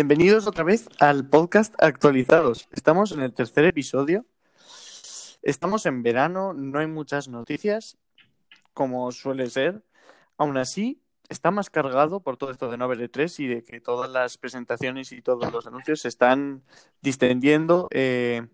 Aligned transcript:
Bienvenidos 0.00 0.46
otra 0.46 0.64
vez 0.64 0.88
al 0.98 1.28
podcast 1.28 1.74
Actualizados. 1.76 2.70
Estamos 2.72 3.12
en 3.12 3.20
el 3.20 3.34
tercer 3.34 3.66
episodio. 3.66 4.24
Estamos 5.42 5.84
en 5.84 6.02
verano, 6.02 6.54
no 6.54 6.78
hay 6.78 6.86
muchas 6.86 7.28
noticias, 7.28 7.98
como 8.72 9.12
suele 9.12 9.50
ser. 9.50 9.84
Aún 10.38 10.56
así, 10.56 11.02
está 11.28 11.50
más 11.50 11.68
cargado 11.68 12.20
por 12.20 12.38
todo 12.38 12.50
esto 12.50 12.70
de 12.70 12.78
no 12.78 12.86
haber 12.86 13.12
E3 13.12 13.40
y 13.40 13.46
de 13.48 13.62
que 13.62 13.82
todas 13.82 14.08
las 14.08 14.38
presentaciones 14.38 15.12
y 15.12 15.20
todos 15.20 15.52
los 15.52 15.66
anuncios 15.66 16.00
se 16.00 16.08
están 16.08 16.62
distendiendo 17.02 17.86
eh, 17.90 18.46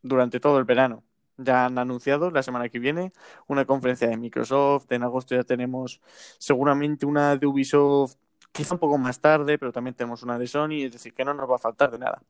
durante 0.00 0.38
todo 0.38 0.58
el 0.58 0.64
verano. 0.64 1.02
Ya 1.38 1.64
han 1.64 1.76
anunciado 1.76 2.30
la 2.30 2.44
semana 2.44 2.68
que 2.68 2.78
viene 2.78 3.12
una 3.48 3.64
conferencia 3.64 4.06
de 4.06 4.16
Microsoft. 4.16 4.92
En 4.92 5.02
agosto 5.02 5.34
ya 5.34 5.42
tenemos 5.42 6.00
seguramente 6.38 7.04
una 7.04 7.36
de 7.36 7.48
Ubisoft 7.48 8.14
quizá 8.54 8.74
un 8.74 8.78
poco 8.78 8.96
más 8.98 9.20
tarde, 9.20 9.58
pero 9.58 9.72
también 9.72 9.94
tenemos 9.94 10.22
una 10.22 10.38
de 10.38 10.46
Sony, 10.46 10.84
es 10.84 10.92
decir, 10.92 11.12
que 11.12 11.24
no 11.24 11.34
nos 11.34 11.50
va 11.50 11.56
a 11.56 11.58
faltar 11.58 11.90
de 11.90 11.98
nada. 11.98 12.22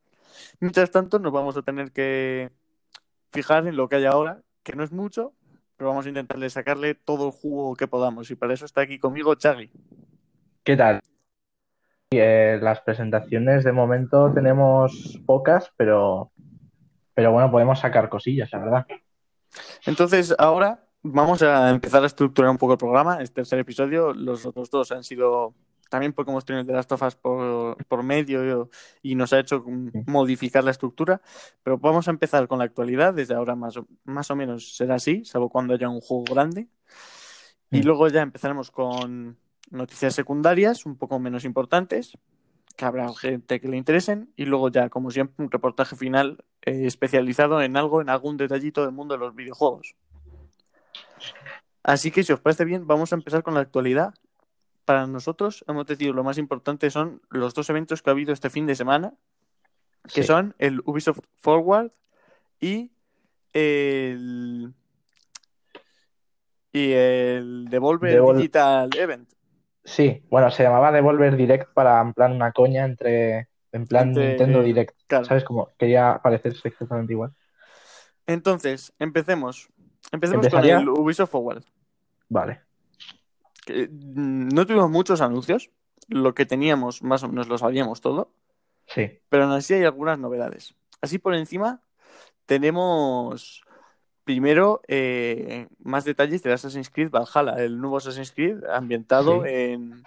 Mientras 0.59 0.91
tanto, 0.91 1.19
nos 1.19 1.33
vamos 1.33 1.57
a 1.57 1.63
tener 1.63 1.93
que 1.93 2.51
fijar 3.31 3.67
en 3.67 3.77
lo 3.77 3.89
que 3.89 3.97
hay 3.97 4.07
ahora, 4.07 4.41
que 4.63 4.75
no 4.75 4.83
es 4.83 4.91
mucho, 4.91 5.35
pero 5.77 5.91
vamos 5.91 6.07
a 6.07 6.09
intentarle 6.09 6.49
sacarle 6.49 6.95
todo 6.95 7.27
el 7.27 7.33
jugo 7.33 7.77
que 7.77 7.87
podamos. 7.87 8.31
Y 8.31 8.37
para 8.37 8.55
eso 8.55 8.65
está 8.65 8.81
aquí 8.81 8.99
conmigo 8.99 9.35
Chagui. 9.35 9.71
¿Qué 10.65 10.77
tal? 10.77 11.03
Eh, 12.11 12.59
las 12.63 12.81
presentaciones 12.81 13.63
de 13.63 13.73
momento 13.73 14.33
tenemos 14.33 15.21
pocas, 15.27 15.73
pero, 15.77 16.33
pero 17.13 17.33
bueno, 17.33 17.51
podemos 17.51 17.81
sacar 17.81 18.09
cosillas, 18.09 18.51
la 18.51 18.59
verdad. 18.61 18.87
Entonces, 19.85 20.35
ahora 20.39 20.87
vamos 21.03 21.43
a 21.43 21.69
empezar 21.69 22.03
a 22.03 22.07
estructurar 22.07 22.51
un 22.51 22.57
poco 22.57 22.73
el 22.73 22.79
programa. 22.79 23.21
Este 23.21 23.35
tercer 23.35 23.59
episodio, 23.59 24.15
los 24.15 24.47
otros 24.47 24.71
dos 24.71 24.91
han 24.91 25.05
sido 25.05 25.55
también 25.95 26.13
porque 26.13 26.33
hemos 26.33 26.45
tenido 26.45 26.63
el 26.63 26.67
de 26.67 26.73
las 26.73 26.89
tofas 26.89 27.15
por, 27.15 27.77
por 27.87 28.03
medio 28.03 28.69
y 29.01 29.15
nos 29.15 29.33
ha 29.33 29.39
hecho 29.39 29.65
modificar 30.07 30.65
la 30.65 30.73
estructura, 30.73 31.21
pero 31.63 31.79
vamos 31.79 32.09
a 32.09 32.11
empezar 32.11 32.49
con 32.49 32.59
la 32.59 32.65
actualidad, 32.65 33.15
desde 33.15 33.35
ahora 33.35 33.55
más 33.55 33.77
o, 33.77 33.87
más 34.03 34.29
o 34.29 34.35
menos 34.35 34.75
será 34.77 34.97
así, 34.97 35.25
salvo 35.25 35.51
cuando 35.51 35.73
haya 35.73 35.89
un 35.89 36.01
juego 36.01 36.25
grande, 36.25 36.67
y 37.71 37.79
mm. 37.79 37.85
luego 37.85 38.09
ya 38.09 38.23
empezaremos 38.23 38.73
con 38.73 39.39
noticias 39.71 40.17
secundarias, 40.17 40.85
un 40.85 40.97
poco 40.97 41.21
menos 41.21 41.45
importantes, 41.45 42.19
que 42.77 42.85
habrá 42.85 43.15
gente 43.15 43.61
que 43.61 43.69
le 43.69 43.77
interesen, 43.77 44.33
y 44.35 44.47
luego 44.47 44.71
ya, 44.71 44.89
como 44.89 45.13
siempre, 45.13 45.45
un 45.45 45.49
reportaje 45.53 45.95
final 45.95 46.45
eh, 46.63 46.87
especializado 46.87 47.63
en 47.63 47.77
algo, 47.77 48.01
en 48.01 48.09
algún 48.09 48.37
detallito 48.37 48.83
del 48.83 48.91
mundo 48.91 49.15
de 49.15 49.21
los 49.21 49.37
videojuegos. 49.37 49.95
Así 51.85 52.11
que 52.11 52.25
si 52.25 52.33
os 52.33 52.41
parece 52.41 52.65
bien, 52.65 52.85
vamos 52.85 53.13
a 53.13 53.15
empezar 53.15 53.45
con 53.45 53.55
la 53.55 53.61
actualidad 53.61 54.13
para 54.85 55.07
nosotros 55.07 55.65
hemos 55.69 55.87
decidido 55.87 56.15
lo 56.15 56.25
más 56.25 56.39
importante 56.39 56.91
son 56.91 57.23
los 57.31 57.55
dos 57.55 57.69
eventos 57.71 58.03
que 58.03 58.11
ha 58.11 58.13
habido 58.13 58.33
este 58.33 58.51
fin 58.51 58.67
de 58.67 58.75
semana, 58.75 59.15
que 60.13 60.23
son 60.23 60.55
el 60.59 60.81
Ubisoft 60.85 61.21
Forward 61.37 61.91
y 62.61 62.93
el 63.53 64.75
y 66.73 66.93
el 66.93 67.67
Devolver 67.71 68.21
Digital 68.37 68.91
Event. 68.97 69.31
Sí, 69.85 70.23
bueno, 70.29 70.51
se 70.51 70.63
llamaba 70.65 70.91
Devolver 70.91 71.37
Direct 71.37 71.73
para 71.73 72.01
en 72.01 72.13
plan 72.13 72.33
una 72.33 72.53
coña 72.53 72.85
entre 72.85 73.49
en 73.73 73.87
plan 73.87 74.13
Nintendo 74.13 74.63
Direct, 74.63 74.97
¿sabes? 75.09 75.45
cómo? 75.45 75.71
quería 75.79 76.21
parecerse 76.23 76.69
exactamente 76.69 77.13
igual. 77.13 77.33
Entonces, 78.27 78.93
empecemos. 78.99 79.69
Empecemos 80.11 80.49
con 80.49 80.65
el 80.65 80.89
Ubisoft 80.89 81.31
Forward. 81.31 81.65
Vale. 82.29 82.61
Mm, 83.69 84.49
no 84.49 84.67
tuvimos 84.67 84.91
muchos 84.91 85.21
anuncios. 85.21 85.71
Lo 86.09 86.35
que 86.35 86.47
teníamos 86.47 87.03
más 87.03 87.23
o 87.23 87.29
menos 87.29 87.49
lo 87.49 87.59
sabíamos 87.59 88.01
todo. 88.01 88.31
Sí. 88.87 89.19
Pero 89.29 89.45
aún 89.45 89.53
así 89.53 89.75
hay 89.75 89.85
algunas 89.85 90.19
novedades. 90.19 90.75
Así 91.01 91.19
por 91.19 91.35
encima 91.35 91.81
tenemos 92.47 93.63
primero 94.25 94.81
eh, 94.89 95.69
más 95.83 96.05
detalles 96.05 96.43
de 96.43 96.53
Assassin's 96.53 96.91
Creed 96.91 97.11
Valhalla, 97.11 97.63
el 97.63 97.81
nuevo 97.81 97.99
Assassin's 97.99 98.33
Creed 98.33 98.65
ambientado 98.65 99.45
en 99.45 100.03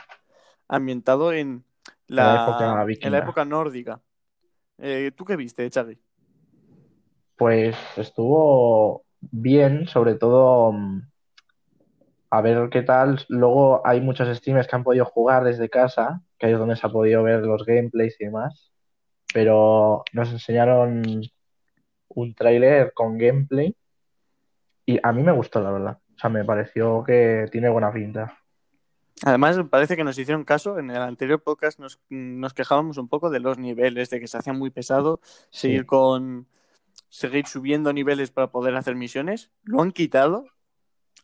ambientado 0.67 1.33
en 1.33 1.63
la, 2.07 2.85
en 2.87 3.11
la 3.11 3.17
época 3.19 3.45
nórdica. 3.45 4.01
Eh, 4.77 5.11
¿Tú 5.15 5.25
qué 5.25 5.35
viste, 5.35 5.69
Charlie? 5.69 5.99
Pues 7.35 7.75
estuvo 7.95 9.03
bien, 9.19 9.87
sobre 9.87 10.15
todo 10.15 10.71
mm, 10.71 11.01
a 12.29 12.41
ver 12.41 12.69
qué 12.69 12.81
tal. 12.81 13.25
Luego 13.29 13.85
hay 13.85 14.01
muchos 14.01 14.35
streamers 14.37 14.67
que 14.67 14.75
han 14.75 14.83
podido 14.83 15.05
jugar 15.05 15.43
desde 15.43 15.69
casa, 15.69 16.21
que 16.37 16.47
ahí 16.47 16.53
es 16.53 16.59
donde 16.59 16.75
se 16.75 16.85
ha 16.85 16.89
podido 16.89 17.23
ver 17.23 17.41
los 17.41 17.65
gameplays 17.65 18.15
y 18.19 18.25
demás. 18.25 18.71
Pero 19.33 20.03
nos 20.13 20.31
enseñaron 20.31 21.21
un 22.09 22.33
tráiler 22.33 22.93
con 22.93 23.17
gameplay 23.17 23.75
y 24.85 24.99
a 25.03 25.11
mí 25.11 25.21
me 25.23 25.33
gustó, 25.33 25.61
la 25.61 25.71
verdad. 25.71 25.99
O 26.15 26.19
sea, 26.19 26.29
me 26.29 26.45
pareció 26.45 27.03
que 27.03 27.47
tiene 27.51 27.69
buena 27.69 27.91
pinta. 27.91 28.37
Además, 29.25 29.57
parece 29.69 29.95
que 29.95 30.03
nos 30.03 30.17
hicieron 30.17 30.43
caso. 30.43 30.79
En 30.79 30.89
el 30.91 30.97
anterior 30.97 31.41
podcast 31.41 31.79
nos, 31.79 31.99
nos 32.09 32.53
quejábamos 32.53 32.97
un 32.97 33.07
poco 33.07 33.29
de 33.29 33.39
los 33.39 33.57
niveles, 33.57 34.09
de 34.09 34.19
que 34.19 34.27
se 34.27 34.37
hacía 34.37 34.53
muy 34.53 34.69
pesado 34.69 35.19
seguir 35.49 35.85
con 35.85 36.47
seguir 37.09 37.47
subiendo 37.47 37.93
niveles 37.93 38.31
para 38.31 38.51
poder 38.51 38.75
hacer 38.75 38.95
misiones. 38.95 39.51
Lo 39.63 39.81
han 39.81 39.91
quitado 39.91 40.45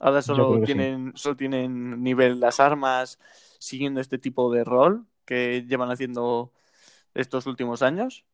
Ahora 0.03 0.21
solo 0.21 0.61
tienen, 0.65 1.13
solo 1.15 1.37
tienen 1.37 2.03
nivel 2.03 2.41
las 2.41 2.59
armas 2.59 3.19
siguiendo 3.57 4.01
este 4.01 4.17
tipo 4.17 4.51
de 4.51 4.65
rol 4.65 5.05
que 5.23 5.63
llevan 5.65 5.91
haciendo 5.91 6.51
estos 7.13 7.45
últimos 7.47 7.81
años. 7.81 8.25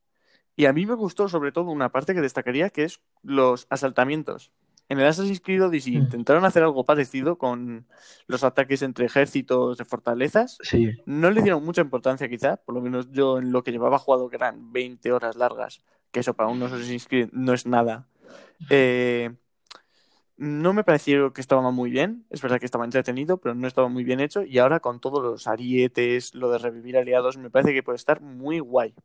Y 0.55 0.65
a 0.65 0.73
mí 0.73 0.87
me 0.87 0.95
gustó 0.95 1.29
sobre 1.29 1.51
todo 1.51 1.69
una 1.69 1.91
parte 1.91 2.15
que 2.15 2.21
destacaría 2.21 2.71
que 2.71 2.85
es 2.85 3.01
los 3.21 3.67
asaltamientos. 3.69 4.51
En 4.87 4.99
el 4.99 5.05
Assassin's 5.05 5.41
Creed 5.41 5.63
Odyssey 5.63 5.95
mm. 5.95 6.01
intentaron 6.01 6.43
hacer 6.43 6.63
algo 6.63 6.83
parecido 6.83 7.37
con 7.37 7.85
los 8.25 8.43
ataques 8.43 8.81
entre 8.81 9.05
ejércitos 9.05 9.77
de 9.77 9.85
fortalezas. 9.85 10.57
Sí. 10.63 10.89
No 11.05 11.29
le 11.29 11.43
dieron 11.43 11.63
mucha 11.63 11.81
importancia 11.81 12.27
quizá, 12.27 12.57
por 12.57 12.73
lo 12.73 12.81
menos 12.81 13.11
yo 13.11 13.37
en 13.37 13.51
lo 13.51 13.63
que 13.63 13.71
llevaba 13.71 13.99
jugado 13.99 14.27
que 14.27 14.37
eran 14.37 14.73
20 14.73 15.11
horas 15.11 15.35
largas, 15.35 15.83
que 16.11 16.21
eso 16.21 16.33
para 16.33 16.49
un 16.49 16.63
Assassin's 16.63 17.07
Creed 17.07 17.29
no 17.31 17.53
es 17.53 17.67
nada. 17.67 18.07
Eh, 18.71 19.29
no 20.39 20.73
me 20.73 20.83
pareció 20.85 21.33
que 21.33 21.41
estaba 21.41 21.71
muy 21.71 21.91
bien. 21.91 22.25
Es 22.31 22.41
verdad 22.41 22.59
que 22.59 22.65
estaba 22.65 22.85
entretenido, 22.85 23.39
pero 23.39 23.55
no 23.55 23.67
estaba 23.67 23.89
muy 23.89 24.03
bien 24.03 24.19
hecho. 24.21 24.43
Y 24.43 24.59
ahora 24.59 24.79
con 24.81 24.99
todos 25.01 25.23
los 25.23 25.47
arietes, 25.47 26.35
lo 26.35 26.51
de 26.51 26.59
revivir 26.59 26.97
aliados, 26.97 27.37
me 27.37 27.51
parece 27.51 27.73
que 27.73 27.83
puede 27.83 27.97
estar 27.97 28.21
muy 28.21 28.59
guay. 28.59 28.95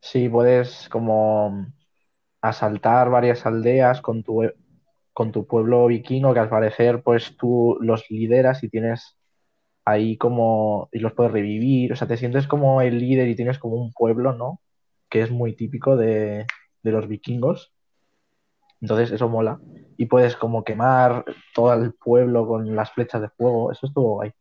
Sí, 0.00 0.28
puedes 0.28 0.88
como 0.88 1.66
asaltar 2.42 3.10
varias 3.10 3.46
aldeas 3.46 4.00
con 4.02 4.22
tu, 4.24 4.42
con 5.14 5.32
tu 5.32 5.46
pueblo 5.46 5.86
vikingo, 5.88 6.34
que 6.34 6.40
al 6.40 6.50
parecer 6.50 7.02
pues 7.04 7.36
tú 7.38 7.78
los 7.82 8.10
lideras 8.10 8.64
y 8.64 8.70
tienes 8.70 9.18
ahí 9.84 10.18
como... 10.18 10.88
y 10.92 11.00
los 11.00 11.14
puedes 11.14 11.32
revivir. 11.32 11.92
O 11.92 11.96
sea, 11.96 12.08
te 12.08 12.18
sientes 12.18 12.48
como 12.48 12.82
el 12.82 12.98
líder 13.00 13.28
y 13.28 13.36
tienes 13.36 13.58
como 13.58 13.76
un 13.76 13.92
pueblo, 13.94 14.34
¿no? 14.34 14.62
Que 15.10 15.22
es 15.22 15.30
muy 15.30 15.56
típico 15.56 15.96
de, 15.96 16.46
de 16.82 16.92
los 16.92 17.08
vikingos. 17.08 17.72
Entonces 18.80 19.12
eso 19.12 19.28
mola 19.28 19.60
y 19.96 20.06
puedes 20.06 20.36
como 20.36 20.64
quemar 20.64 21.24
todo 21.54 21.74
el 21.74 21.92
pueblo 21.92 22.46
con 22.46 22.74
las 22.74 22.90
flechas 22.92 23.20
de 23.20 23.28
fuego. 23.28 23.70
Eso 23.70 23.86
estuvo 23.86 24.14
guay. 24.14 24.32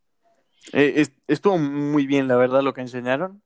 Eh, 0.73 1.07
estuvo 1.27 1.57
muy 1.57 2.07
bien, 2.07 2.27
la 2.27 2.37
verdad, 2.37 2.61
lo 2.61 2.73
que 2.73 2.81
enseñaron. 2.81 3.41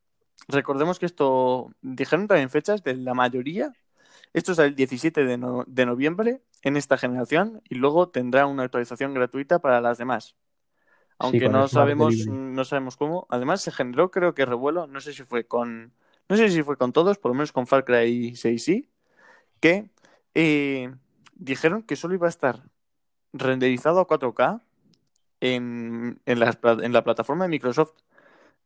Recordemos 0.47 0.99
que 0.99 1.05
esto, 1.05 1.71
dijeron 1.81 2.27
también 2.27 2.49
fechas 2.49 2.83
de 2.83 2.95
la 2.95 3.13
mayoría. 3.13 3.73
Esto 4.33 4.51
es 4.51 4.59
el 4.59 4.75
17 4.75 5.25
de, 5.25 5.85
noviembre 5.85 6.41
en 6.63 6.75
esta 6.75 6.97
generación 6.97 7.61
y 7.69 7.75
luego 7.75 8.09
tendrá 8.09 8.45
una 8.47 8.63
actualización 8.63 9.13
gratuita 9.13 9.59
para 9.59 9.79
las 9.79 9.97
demás. 9.97 10.35
Aunque 11.19 11.47
no 11.49 11.67
sabemos, 11.67 12.15
no 12.27 12.65
sabemos 12.65 12.97
cómo. 12.97 13.27
Además, 13.29 13.61
se 13.61 13.71
generó, 13.71 14.11
creo 14.11 14.33
que 14.33 14.45
revuelo, 14.45 14.87
no 14.87 14.99
sé 14.99 15.13
si 15.13 15.23
fue 15.23 15.45
con. 15.45 15.93
No 16.27 16.37
sé 16.37 16.49
si 16.49 16.63
fue 16.63 16.77
con 16.77 16.93
todos, 16.93 17.17
por 17.17 17.29
lo 17.29 17.35
menos 17.35 17.51
con 17.51 17.67
Far 17.67 17.85
Cry 17.85 18.35
6 18.35 18.63
sí, 18.63 18.89
que 19.59 19.89
eh, 20.35 20.93
dijeron 21.35 21.83
que 21.83 21.95
solo 21.95 22.15
iba 22.15 22.27
a 22.27 22.29
estar 22.29 22.61
renderizado 23.33 23.99
a 23.99 24.07
4K 24.07 24.61
en, 25.41 26.19
en, 26.25 26.39
la, 26.39 26.57
en 26.81 26.93
la 26.93 27.03
plataforma 27.03 27.45
de 27.45 27.49
Microsoft. 27.49 27.93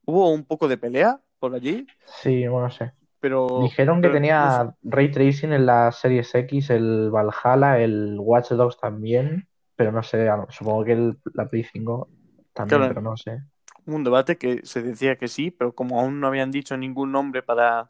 Hubo 0.05 0.31
un 0.31 0.45
poco 0.45 0.67
de 0.67 0.77
pelea 0.77 1.19
por 1.39 1.55
allí. 1.55 1.87
Sí, 2.05 2.47
bueno, 2.47 2.69
sé. 2.69 2.93
Pero, 3.19 3.61
Dijeron 3.63 4.01
que 4.01 4.09
tenía 4.09 4.75
ray 4.83 5.11
tracing 5.11 5.51
en 5.51 5.65
las 5.65 5.99
series 5.99 6.33
X, 6.33 6.69
el 6.69 7.09
Valhalla, 7.09 7.79
el 7.79 8.17
Watch 8.19 8.51
Dogs 8.51 8.77
también, 8.77 9.47
pero 9.75 9.91
no 9.91 10.03
sé, 10.03 10.29
supongo 10.49 10.85
que 10.85 10.93
el, 10.93 11.17
la 11.33 11.47
Play 11.47 11.63
5 11.63 12.09
también, 12.53 12.87
pero 12.87 13.01
no 13.01 13.17
sé. 13.17 13.41
Un 13.85 14.03
debate 14.03 14.37
que 14.37 14.61
se 14.65 14.83
decía 14.83 15.15
que 15.17 15.27
sí, 15.27 15.49
pero 15.49 15.73
como 15.73 15.99
aún 15.99 16.19
no 16.19 16.27
habían 16.27 16.51
dicho 16.51 16.77
ningún 16.77 17.11
nombre 17.11 17.41
para, 17.41 17.89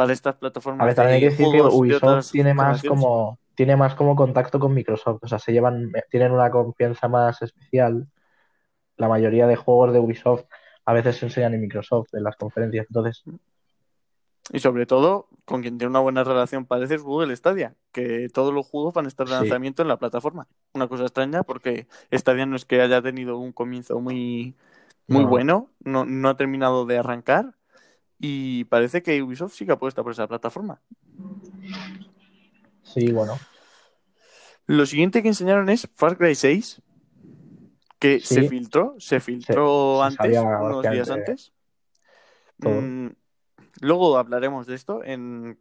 para 0.00 0.14
estas 0.14 0.34
plataformas. 0.36 0.82
A 0.82 0.86
ver, 0.86 0.94
también 0.94 1.16
hay 1.16 1.20
que 1.20 1.28
decir 1.28 1.46
que 1.52 1.60
Ubisoft 1.60 2.30
tiene 2.30 2.54
más 2.54 2.82
como 2.82 3.38
tiene 3.54 3.76
más 3.76 3.94
como 3.94 4.16
contacto 4.16 4.58
con 4.58 4.72
Microsoft, 4.72 5.18
o 5.22 5.28
sea, 5.28 5.38
se 5.38 5.52
llevan, 5.52 5.92
tienen 6.10 6.32
una 6.32 6.50
confianza 6.50 7.06
más 7.06 7.42
especial. 7.42 8.08
La 8.96 9.08
mayoría 9.08 9.46
de 9.46 9.56
juegos 9.56 9.92
de 9.92 9.98
Ubisoft 9.98 10.44
a 10.86 10.94
veces 10.94 11.16
se 11.18 11.26
enseñan 11.26 11.52
en 11.52 11.60
Microsoft, 11.60 12.14
en 12.14 12.24
las 12.24 12.36
conferencias, 12.36 12.86
entonces 12.88 13.22
Y 14.50 14.60
sobre 14.60 14.86
todo, 14.86 15.28
con 15.44 15.60
quien 15.60 15.76
tiene 15.76 15.90
una 15.90 16.00
buena 16.00 16.24
relación 16.24 16.64
parece 16.64 16.94
es 16.94 17.02
Google 17.02 17.36
Stadia, 17.36 17.74
que 17.92 18.30
todos 18.32 18.54
los 18.54 18.66
juegos 18.66 18.94
van 18.94 19.04
a 19.04 19.08
estar 19.08 19.26
de 19.26 19.34
Sí. 19.34 19.40
lanzamiento 19.40 19.82
en 19.82 19.88
la 19.88 19.98
plataforma. 19.98 20.46
Una 20.72 20.88
cosa 20.88 21.02
extraña 21.02 21.42
porque 21.42 21.88
Stadia 22.10 22.46
no 22.46 22.56
es 22.56 22.64
que 22.64 22.80
haya 22.80 23.02
tenido 23.02 23.36
un 23.36 23.52
comienzo 23.52 24.00
muy, 24.00 24.56
muy 25.08 25.24
No. 25.24 25.28
bueno, 25.28 25.68
no, 25.84 26.06
no 26.06 26.30
ha 26.30 26.36
terminado 26.38 26.86
de 26.86 26.96
arrancar 26.96 27.56
y 28.20 28.64
parece 28.64 29.02
que 29.02 29.22
Ubisoft 29.22 29.54
sí 29.54 29.64
que 29.66 29.72
apuesta 29.72 30.02
por 30.02 30.12
esa 30.12 30.28
plataforma. 30.28 30.80
Sí, 32.82 33.10
bueno. 33.12 33.38
Lo 34.66 34.86
siguiente 34.86 35.22
que 35.22 35.28
enseñaron 35.28 35.68
es 35.68 35.88
Far 35.94 36.16
Cry 36.16 36.34
6, 36.34 36.82
que 37.98 38.20
Sí. 38.20 38.34
se 38.34 38.42
filtró, 38.48 38.94
se 38.98 39.20
filtró 39.20 40.02
antes, 40.02 40.38
unos 40.38 40.82
días 40.90 41.10
antes. 41.10 41.52
Mm, 42.58 43.08
luego 43.80 44.18
hablaremos 44.18 44.66
de 44.66 44.74
esto 44.74 45.02
en, 45.02 45.58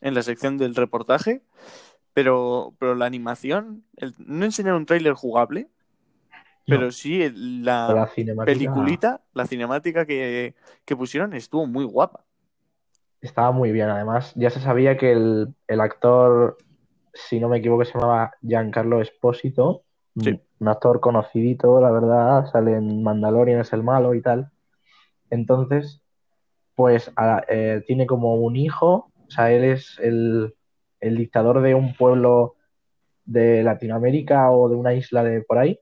en 0.00 0.14
la 0.14 0.22
sección 0.22 0.58
del 0.58 0.74
reportaje, 0.74 1.42
pero, 2.12 2.74
pero 2.78 2.94
la 2.94 3.06
animación, 3.06 3.84
el- 3.96 4.14
no 4.18 4.44
enseñaron 4.44 4.80
un 4.80 4.86
tráiler 4.86 5.14
jugable, 5.14 5.68
pero 6.66 6.86
No. 6.86 6.92
sí 6.92 7.30
la, 7.34 7.92
La 7.92 8.06
cinemática 8.08 8.52
peliculita, 8.52 9.20
la 9.34 9.46
cinemática 9.46 10.06
que, 10.06 10.54
que 10.84 10.96
pusieron 10.96 11.32
estuvo 11.34 11.66
muy 11.66 11.84
guapa. 11.84 12.24
estaba 13.20 13.52
muy 13.52 13.72
bien. 13.72 13.88
Además, 13.88 14.32
ya 14.34 14.50
se 14.50 14.60
sabía 14.60 14.96
que 14.96 15.12
el, 15.12 15.54
el 15.66 15.80
actor, 15.80 16.58
si 17.12 17.40
no 17.40 17.48
me 17.48 17.58
equivoco, 17.58 17.84
se 17.84 17.92
llamaba 17.98 18.32
Giancarlo 18.42 19.00
Espósito. 19.00 19.82
Sí. 20.18 20.30
Un, 20.30 20.42
un 20.60 20.68
actor 20.68 21.00
conocidito, 21.00 21.80
la 21.80 21.90
verdad. 21.90 22.46
Sale 22.52 22.76
en 22.76 23.02
Mandalorian, 23.02 23.60
es 23.60 23.72
el 23.72 23.82
malo 23.82 24.14
y 24.14 24.22
tal. 24.22 24.50
Entonces, 25.30 26.00
pues 26.74 27.10
a- 27.16 27.42
eh, 27.48 27.82
tiene 27.86 28.06
como 28.06 28.34
un 28.36 28.56
hijo. 28.56 29.10
O 29.26 29.30
sea, 29.30 29.50
él 29.52 29.64
es 29.64 29.98
el, 30.00 30.54
el 31.00 31.16
dictador 31.16 31.62
de 31.62 31.74
un 31.74 31.94
pueblo 31.94 32.56
de 33.24 33.62
Latinoamérica 33.62 34.50
o 34.50 34.68
de 34.68 34.76
una 34.76 34.92
isla 34.94 35.24
de 35.24 35.40
por 35.42 35.58
ahí. 35.58 35.78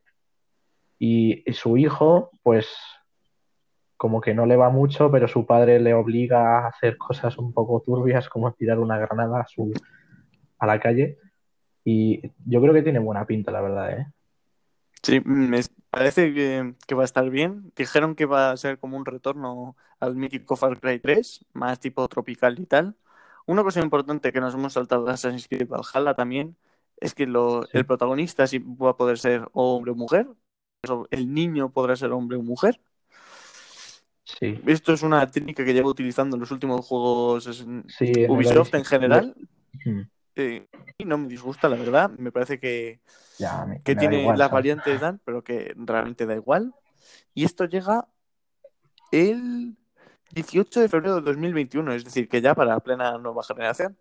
Y, 1.04 1.42
y 1.50 1.52
su 1.54 1.76
hijo, 1.76 2.30
pues 2.44 2.68
como 3.96 4.20
que 4.20 4.34
no 4.34 4.46
le 4.46 4.54
va 4.56 4.70
mucho, 4.70 5.10
pero 5.10 5.26
su 5.26 5.44
padre 5.46 5.80
le 5.80 5.94
obliga 5.94 6.60
a 6.60 6.68
hacer 6.68 6.96
cosas 6.96 7.38
un 7.38 7.52
poco 7.52 7.80
turbias, 7.84 8.28
como 8.28 8.52
tirar 8.52 8.78
una 8.78 8.98
granada 8.98 9.40
a, 9.40 9.46
su, 9.48 9.72
a 10.60 10.66
la 10.68 10.78
calle. 10.78 11.18
Y 11.84 12.22
yo 12.46 12.60
creo 12.60 12.72
que 12.72 12.82
tiene 12.82 13.00
buena 13.00 13.26
pinta, 13.26 13.50
la 13.50 13.60
verdad, 13.62 13.98
¿eh? 13.98 14.06
Sí, 15.02 15.20
me 15.24 15.60
parece 15.90 16.32
que, 16.32 16.74
que 16.86 16.94
va 16.94 17.02
a 17.02 17.04
estar 17.04 17.28
bien. 17.30 17.72
Dijeron 17.74 18.14
que 18.14 18.26
va 18.26 18.52
a 18.52 18.56
ser 18.56 18.78
como 18.78 18.96
un 18.96 19.04
retorno 19.04 19.76
al 19.98 20.14
mítico 20.14 20.54
Far 20.54 20.78
Cry 20.78 21.00
3, 21.00 21.44
más 21.52 21.80
tipo 21.80 22.06
tropical 22.06 22.60
y 22.60 22.66
tal. 22.66 22.94
Una 23.46 23.64
cosa 23.64 23.80
importante 23.80 24.32
que 24.32 24.40
nos 24.40 24.54
hemos 24.54 24.74
saltado 24.74 25.04
de 25.06 25.12
Assassin's 25.14 25.48
Creed 25.48 25.66
Valhalla 25.68 26.14
también 26.14 26.56
es 27.00 27.12
que 27.12 27.26
lo- 27.26 27.64
Sí. 27.64 27.70
el 27.78 27.86
protagonista 27.86 28.46
sí 28.46 28.60
va 28.60 28.90
a 28.90 28.96
poder 28.96 29.18
ser 29.18 29.48
hombre 29.52 29.90
o 29.90 29.96
mujer. 29.96 30.28
El 31.10 31.32
niño 31.32 31.70
podrá 31.70 31.94
ser 31.94 32.10
hombre 32.10 32.36
o 32.36 32.42
mujer. 32.42 32.80
Sí, 34.24 34.60
Esto 34.66 34.92
es 34.92 35.02
una 35.02 35.30
técnica 35.30 35.64
que 35.64 35.74
llevo 35.74 35.90
utilizando 35.90 36.34
en 36.34 36.40
los 36.40 36.50
últimos 36.50 36.84
juegos 36.84 37.44
sí. 37.88 38.12
en 38.16 38.30
Ubisoft 38.30 38.74
en 38.74 38.84
general. 38.84 39.36
Eh, 40.34 40.66
y 40.98 41.04
no 41.04 41.18
me 41.18 41.28
disgusta, 41.28 41.68
la 41.68 41.76
verdad. 41.76 42.10
Me 42.18 42.32
parece 42.32 42.58
que, 42.58 43.00
Ya, 43.38 43.64
me, 43.64 43.80
que 43.82 43.94
me 43.94 44.00
tiene 44.00 44.20
igual, 44.22 44.38
las 44.38 44.46
¿sabes? 44.48 44.52
variantes 44.54 45.00
dan, 45.00 45.20
pero 45.24 45.44
que 45.44 45.72
realmente 45.76 46.26
da 46.26 46.34
igual. 46.34 46.74
Y 47.32 47.44
esto 47.44 47.64
llega 47.66 48.08
el 49.12 49.76
18 50.32 50.80
de 50.80 50.88
febrero 50.88 51.16
de 51.16 51.20
2021, 51.22 51.92
es 51.92 52.04
decir, 52.04 52.28
que 52.28 52.40
ya 52.40 52.56
para 52.56 52.80
plena 52.80 53.18
nueva 53.18 53.44
generación. 53.44 53.96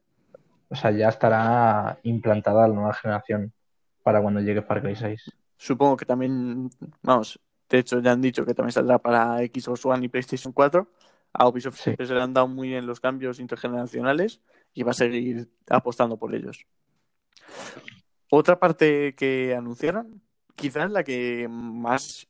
O 0.69 0.75
sea, 0.75 0.89
ya 0.89 1.09
estará 1.09 1.99
implantada 2.01 2.67
la 2.67 2.73
nueva 2.73 2.93
generación 2.95 3.53
para 4.01 4.19
cuando 4.19 4.39
llegue 4.39 4.63
Far 4.63 4.81
Cry 4.81 4.95
6. 4.95 5.31
Supongo 5.61 5.95
que 5.95 6.05
también, 6.05 6.71
vamos, 7.03 7.39
de 7.69 7.77
hecho 7.77 7.99
ya 7.99 8.13
han 8.13 8.21
dicho 8.21 8.43
que 8.47 8.55
también 8.55 8.71
saldrá 8.71 8.97
para 8.97 9.37
Xbox 9.37 9.85
One 9.85 10.05
y 10.05 10.09
PlayStation 10.09 10.51
4. 10.51 10.91
A 11.33 11.47
Ubisoft 11.47 11.79
Sí. 11.79 11.93
se 11.95 12.13
le 12.15 12.19
han 12.19 12.33
dado 12.33 12.47
muy 12.47 12.69
bien 12.69 12.87
los 12.87 12.99
cambios 12.99 13.39
intergeneracionales 13.39 14.41
y 14.73 14.81
va 14.81 14.89
a 14.89 14.95
seguir 14.95 15.49
apostando 15.69 16.17
por 16.17 16.33
ellos. 16.33 16.65
Otra 18.31 18.59
parte 18.59 19.13
que 19.13 19.53
anunciaron, 19.55 20.23
quizás 20.55 20.89
la 20.89 21.03
que 21.03 21.47
más, 21.47 22.27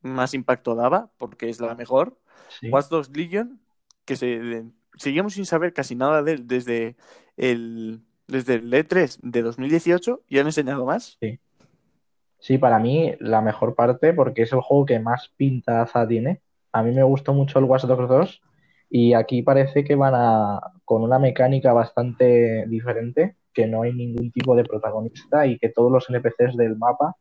más 0.00 0.32
impacto 0.32 0.76
daba, 0.76 1.10
porque 1.18 1.48
es 1.48 1.60
la 1.60 1.74
mejor, 1.74 2.18
Sí. 2.60 2.68
Watch 2.68 2.88
Dogs 2.88 3.10
Legion, 3.16 3.60
que 4.04 4.14
se, 4.14 4.64
seguíamos 4.96 5.32
sin 5.34 5.46
saber 5.46 5.72
casi 5.72 5.96
nada 5.96 6.22
de 6.22 6.32
él 6.34 6.46
desde 6.46 6.96
el, 7.36 8.02
desde 8.28 8.54
el 8.56 8.72
E3 8.72 9.18
de 9.22 9.42
2018 9.42 10.22
y 10.28 10.38
han 10.38 10.46
enseñado 10.46 10.84
más. 10.84 11.16
Sí, 11.20 11.40
para 12.60 12.78
mí 12.78 13.14
la 13.20 13.40
mejor 13.40 13.74
parte 13.74 14.12
porque 14.12 14.42
es 14.42 14.52
el 14.52 14.60
juego 14.60 14.86
que 14.86 14.98
más 14.98 15.32
pintaza 15.36 16.06
tiene. 16.06 16.42
A 16.72 16.82
mí 16.82 16.92
me 16.92 17.02
gustó 17.02 17.34
mucho 17.34 17.58
el 17.58 17.66
Watch 17.66 17.84
Dogs 17.84 18.08
2 18.08 18.42
y 18.90 19.14
aquí 19.14 19.42
parece 19.42 19.84
que 19.84 19.94
van 19.94 20.14
a 20.14 20.60
con 20.84 21.02
una 21.02 21.18
mecánica 21.18 21.72
bastante 21.72 22.66
diferente, 22.66 23.36
que 23.52 23.66
no 23.66 23.82
hay 23.82 23.92
ningún 23.92 24.30
tipo 24.32 24.54
de 24.56 24.64
protagonista 24.64 25.46
y 25.46 25.58
que 25.58 25.68
todos 25.68 25.90
los 25.90 26.08
NPCs 26.10 26.56
del 26.56 26.76
mapa 26.76 27.16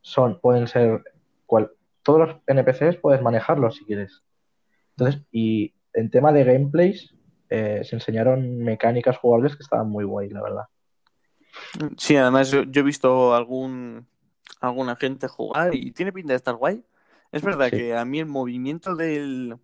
son 0.00 0.40
pueden 0.40 0.66
ser 0.66 1.02
todos 2.04 2.20
los 2.20 2.36
NPCs 2.46 2.98
puedes 3.00 3.22
manejarlos 3.22 3.76
si 3.76 3.84
quieres. 3.84 4.22
Entonces, 4.96 5.22
y 5.32 5.74
en 5.94 6.10
tema 6.10 6.32
de 6.32 6.44
gameplays 6.44 7.14
eh, 7.48 7.80
se 7.82 7.96
enseñaron 7.96 8.58
mecánicas 8.58 9.16
jugables 9.16 9.56
que 9.56 9.62
estaban 9.62 9.88
muy 9.88 10.04
guay, 10.04 10.28
la 10.28 10.42
verdad. 10.42 10.64
Sí, 11.96 12.14
además 12.16 12.50
yo 12.50 12.80
he 12.80 12.82
visto 12.82 13.34
algún 13.34 14.06
alguna 14.64 14.96
gente 14.96 15.28
jugar 15.28 15.74
y 15.74 15.92
tiene 15.92 16.12
pinta 16.12 16.32
de 16.32 16.36
estar 16.36 16.54
guay. 16.56 16.84
Es 17.32 17.42
verdad 17.42 17.70
Sí. 17.70 17.76
que 17.76 17.96
a 17.96 18.04
mí 18.04 18.20
el 18.20 18.26
movimiento 18.26 18.94
del, 18.96 19.58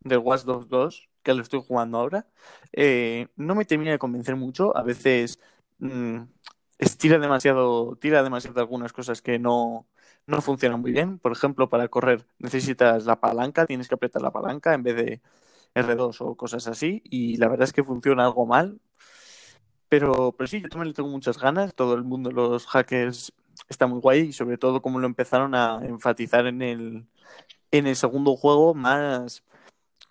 del 0.00 0.18
Watch 0.18 0.42
Dogs 0.44 0.68
2, 0.68 1.08
que 1.22 1.34
lo 1.34 1.42
estoy 1.42 1.62
jugando 1.66 1.98
ahora, 1.98 2.26
eh, 2.72 3.28
no 3.36 3.54
me 3.54 3.64
termina 3.64 3.92
de 3.92 3.98
convencer 3.98 4.36
mucho. 4.36 4.76
A 4.76 4.82
veces 4.82 5.40
mm, 5.78 6.20
estira 6.78 7.18
demasiado, 7.18 7.96
tira 7.96 8.22
demasiado 8.22 8.60
algunas 8.60 8.92
cosas 8.92 9.22
que 9.22 9.38
no, 9.38 9.86
no 10.26 10.40
funcionan 10.42 10.80
muy 10.80 10.92
bien. 10.92 11.18
Por 11.18 11.32
ejemplo, 11.32 11.68
para 11.68 11.88
correr 11.88 12.26
necesitas 12.38 13.06
la 13.06 13.20
palanca, 13.20 13.66
tienes 13.66 13.88
que 13.88 13.94
apretar 13.96 14.22
la 14.22 14.32
palanca 14.32 14.74
en 14.74 14.82
vez 14.82 14.96
de 14.96 15.22
R2 15.74 16.20
o 16.20 16.36
cosas 16.36 16.66
así. 16.68 17.02
Y 17.04 17.36
la 17.38 17.48
verdad 17.48 17.64
es 17.64 17.72
que 17.72 17.84
funciona 17.84 18.24
algo 18.24 18.46
mal. 18.46 18.80
Pero, 19.88 20.32
pero 20.36 20.46
sí, 20.48 20.60
yo 20.60 20.68
también 20.68 20.88
le 20.88 20.94
tengo 20.94 21.08
muchas 21.08 21.38
ganas. 21.38 21.74
Todo 21.74 21.94
el 21.94 22.04
mundo, 22.04 22.30
los 22.30 22.66
hackers, 22.66 23.32
está 23.68 23.86
muy 23.86 24.00
guay 24.00 24.20
y 24.28 24.32
sobre 24.32 24.58
todo 24.58 24.80
como 24.82 24.98
lo 25.00 25.06
empezaron 25.06 25.54
a 25.54 25.80
enfatizar 25.82 26.46
en 26.46 26.62
el, 26.62 27.06
en 27.70 27.86
el 27.86 27.96
segundo 27.96 28.36
juego, 28.36 28.74
más 28.74 29.42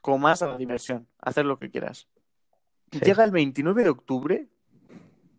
como 0.02 0.18
más 0.18 0.42
a 0.42 0.48
la 0.48 0.58
diversión, 0.58 1.08
hacer 1.20 1.46
lo 1.46 1.58
que 1.60 1.70
quieras. 1.72 2.08
Sí. 2.92 3.00
Llega 3.00 3.24
el 3.24 3.32
29 3.32 3.84
de 3.84 3.90
octubre. 3.90 4.48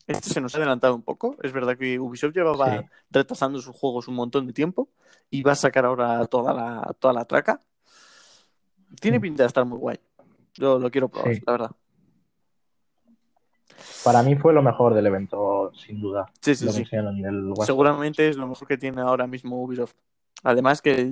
Este 0.07 0.29
se 0.31 0.41
nos 0.41 0.55
ha 0.55 0.59
adelantado 0.59 0.95
un 0.95 1.03
poco. 1.03 1.37
Es 1.43 1.53
verdad 1.53 1.77
que 1.79 1.99
Ubisoft 1.99 2.35
llevaba 2.35 2.79
Sí. 2.81 2.85
retrasando 3.11 3.59
sus 3.61 3.77
juegos 3.77 4.09
un 4.09 4.15
montón 4.15 4.47
de 4.47 4.53
tiempo 4.53 4.89
y 5.31 5.43
va 5.43 5.53
a 5.53 5.57
sacar 5.57 5.85
ahora 5.87 6.25
toda 6.27 6.53
la, 6.53 6.95
toda 6.99 7.15
la 7.15 7.25
traca. 7.25 7.61
Tiene 9.01 9.19
Mm. 9.19 9.23
pinta 9.23 9.43
de 9.43 9.47
estar 9.49 9.65
muy 9.65 9.79
guay. 9.79 9.99
Yo 10.55 10.79
lo 10.79 10.91
quiero 10.91 11.09
probar, 11.09 11.35
Sí. 11.35 11.43
la 11.47 11.53
verdad. 11.53 11.71
Para 14.05 14.23
mí 14.23 14.37
fue 14.37 14.53
lo 14.53 14.63
mejor 14.63 14.95
del 14.95 15.07
evento, 15.07 15.39
sin 15.77 16.01
duda. 16.01 16.27
Sí, 16.41 16.55
sí, 16.55 16.69
sí. 16.69 16.85
Seguramente 17.65 18.29
es 18.29 18.37
lo 18.37 18.47
mejor 18.47 18.69
que 18.69 18.79
tiene 18.79 19.01
ahora 19.01 19.27
mismo 19.27 19.63
Ubisoft. 19.63 19.95
Además 20.43 20.83
que 20.83 21.11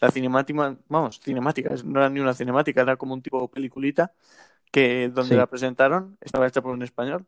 la 0.00 0.10
cinemática, 0.10 0.76
vamos, 0.88 1.20
cinemática, 1.20 1.74
no 1.84 2.00
era 2.00 2.08
ni 2.10 2.18
una 2.20 2.34
cinemática, 2.34 2.80
era 2.82 2.96
como 2.96 3.14
un 3.14 3.22
tipo 3.22 3.40
de 3.40 3.48
peliculita 3.48 4.12
que 4.72 5.08
donde 5.08 5.30
Sí. 5.30 5.36
la 5.36 5.46
presentaron 5.46 6.16
estaba 6.20 6.46
hecha 6.46 6.60
por 6.60 6.72
un 6.72 6.82
español. 6.82 7.24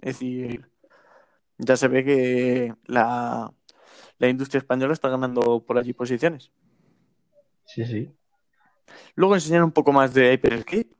Es 0.00 0.14
decir, 0.18 0.68
ya 1.56 1.76
se 1.76 1.88
ve 1.88 2.04
que 2.04 2.74
la, 2.84 3.52
la 4.18 4.28
industria 4.28 4.58
española 4.58 4.92
está 4.92 5.08
ganando 5.08 5.64
por 5.66 5.78
allí 5.78 5.92
posiciones. 5.94 6.52
Sí, 7.64 7.84
sí. 7.84 8.10
Luego 9.14 9.34
enseñaron 9.34 9.66
un 9.66 9.72
poco 9.72 9.92
más 9.92 10.12
de 10.14 10.32
Hyper 10.34 10.52
Escape, 10.52 10.90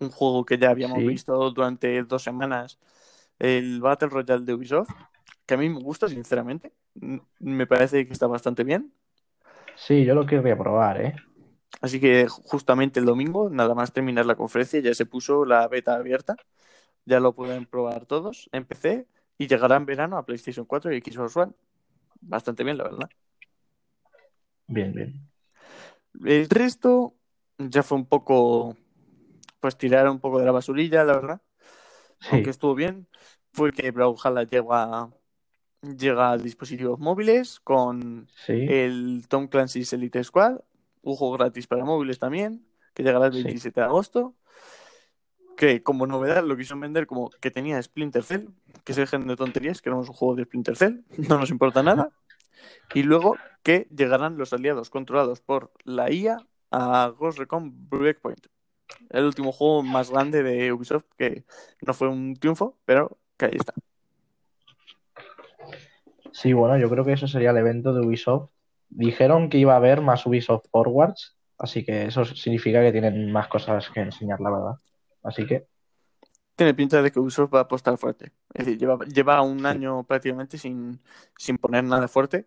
un 0.00 0.10
juego 0.10 0.44
que 0.44 0.58
ya 0.58 0.70
habíamos 0.70 0.98
Sí. 0.98 1.06
visto 1.06 1.50
durante 1.50 2.02
dos 2.02 2.22
semanas, 2.24 2.78
el 3.42 3.80
Battle 3.80 4.08
Royale 4.08 4.44
de 4.44 4.54
Ubisoft, 4.54 4.90
que 5.44 5.54
a 5.54 5.56
mí 5.56 5.68
me 5.68 5.80
gusta, 5.80 6.06
sinceramente. 6.06 6.72
Me 7.40 7.66
parece 7.66 8.06
que 8.06 8.12
está 8.12 8.28
bastante 8.28 8.62
bien. 8.62 8.94
Sí, 9.74 10.04
yo 10.04 10.14
lo 10.14 10.24
querría 10.24 10.56
probar, 10.56 11.00
¿eh? 11.00 11.16
Así 11.80 11.98
que 11.98 12.28
justamente 12.28 13.00
el 13.00 13.06
domingo, 13.06 13.50
nada 13.50 13.74
más 13.74 13.92
terminar 13.92 14.26
la 14.26 14.36
conferencia, 14.36 14.78
ya 14.78 14.94
se 14.94 15.06
puso 15.06 15.44
la 15.44 15.66
beta 15.66 15.94
abierta. 15.94 16.36
Ya 17.04 17.18
lo 17.18 17.34
pueden 17.34 17.66
probar 17.66 18.06
todos 18.06 18.48
en 18.52 18.64
PC 18.64 19.08
y 19.38 19.48
llegará 19.48 19.74
en 19.74 19.86
verano 19.86 20.18
a 20.18 20.24
PlayStation 20.24 20.64
4 20.64 20.94
y 20.94 21.00
Xbox 21.00 21.36
One. 21.36 21.52
Bastante 22.20 22.62
bien, 22.62 22.78
la 22.78 22.84
verdad. 22.84 23.08
Bien, 24.68 24.92
bien. 24.92 25.28
El 26.24 26.48
resto 26.48 27.16
ya 27.58 27.82
fue 27.82 27.98
un 27.98 28.06
poco 28.06 28.76
pues 29.58 29.76
tirar 29.76 30.08
un 30.08 30.20
poco 30.20 30.38
de 30.38 30.44
la 30.44 30.52
basurilla, 30.52 31.02
la 31.02 31.14
verdad. 31.14 31.42
Sí, 32.22 32.28
Aunque 32.32 32.50
estuvo 32.50 32.74
bien, 32.74 33.06
fue 33.52 33.72
que 33.72 33.90
Brawlhalla 33.90 34.44
llega, 34.44 35.10
llega 35.82 36.32
a 36.32 36.38
dispositivos 36.38 36.98
móviles 36.98 37.60
con 37.60 38.28
sí, 38.46 38.52
el 38.68 39.26
Tom 39.28 39.48
Clancy's 39.48 39.92
Elite 39.92 40.22
Squad, 40.24 40.60
un 41.02 41.16
juego 41.16 41.34
gratis 41.36 41.66
para 41.66 41.84
móviles 41.84 42.18
también, 42.18 42.64
que 42.94 43.02
llegará 43.02 43.26
el 43.26 43.32
Sí. 43.32 43.42
27 43.42 43.80
de 43.80 43.86
agosto. 43.86 44.34
Que 45.56 45.82
como 45.82 46.06
novedad 46.06 46.44
lo 46.44 46.56
quisieron 46.56 46.80
vender 46.80 47.06
como 47.06 47.30
que 47.30 47.50
tenía 47.50 47.80
Splinter 47.82 48.22
Cell, 48.24 48.48
que 48.84 48.94
se 48.94 49.02
dejen 49.02 49.26
de 49.26 49.36
tonterías, 49.36 49.82
queremos 49.82 50.08
un 50.08 50.14
juego 50.14 50.34
de 50.34 50.44
Splinter 50.44 50.76
Cell, 50.76 51.00
no 51.28 51.38
nos 51.38 51.50
importa 51.50 51.82
nada. 51.82 52.10
Y 52.94 53.02
luego 53.02 53.36
que 53.62 53.86
llegarán 53.94 54.38
los 54.38 54.52
aliados 54.52 54.90
controlados 54.90 55.40
por 55.40 55.72
la 55.84 56.10
IA 56.10 56.38
a 56.70 57.08
Ghost 57.16 57.38
Recon 57.38 57.88
Breakpoint, 57.88 58.46
el 59.10 59.24
último 59.24 59.52
juego 59.52 59.82
más 59.82 60.10
grande 60.10 60.42
de 60.42 60.72
Ubisoft, 60.72 61.04
que 61.16 61.44
no 61.86 61.94
fue 61.94 62.08
un 62.08 62.34
triunfo, 62.36 62.76
pero 62.84 63.18
que 63.36 63.46
ahí 63.46 63.56
está. 63.58 63.72
sí, 66.32 66.52
bueno, 66.52 66.78
yo 66.78 66.88
creo 66.88 67.04
que 67.04 67.12
eso 67.12 67.28
sería 67.28 67.50
el 67.50 67.56
evento 67.58 67.92
de 67.92 68.06
Ubisoft. 68.06 68.50
Dijeron 68.88 69.48
que 69.48 69.58
iba 69.58 69.74
a 69.74 69.76
haber 69.76 70.00
más 70.00 70.26
Ubisoft 70.26 70.66
Forwards, 70.70 71.36
así 71.58 71.84
que 71.84 72.04
eso 72.04 72.24
significa 72.24 72.80
que 72.82 72.92
tienen 72.92 73.32
más 73.32 73.48
cosas 73.48 73.88
que 73.90 74.00
enseñar, 74.00 74.40
la 74.40 74.50
verdad. 74.50 74.74
Así 75.22 75.46
que, 75.46 75.66
Tiene 76.56 76.74
pinta 76.74 77.00
de 77.00 77.10
que 77.10 77.20
Ubisoft 77.20 77.54
va 77.54 77.60
a 77.60 77.62
apostar 77.62 77.96
fuerte. 77.96 78.32
Es 78.52 78.66
decir, 78.66 78.78
lleva, 78.78 78.98
lleva 79.06 79.40
un 79.42 79.64
año 79.64 80.04
prácticamente 80.04 80.58
sin, 80.58 81.00
sin 81.36 81.58
poner 81.58 81.84
nada 81.84 82.08
fuerte 82.08 82.46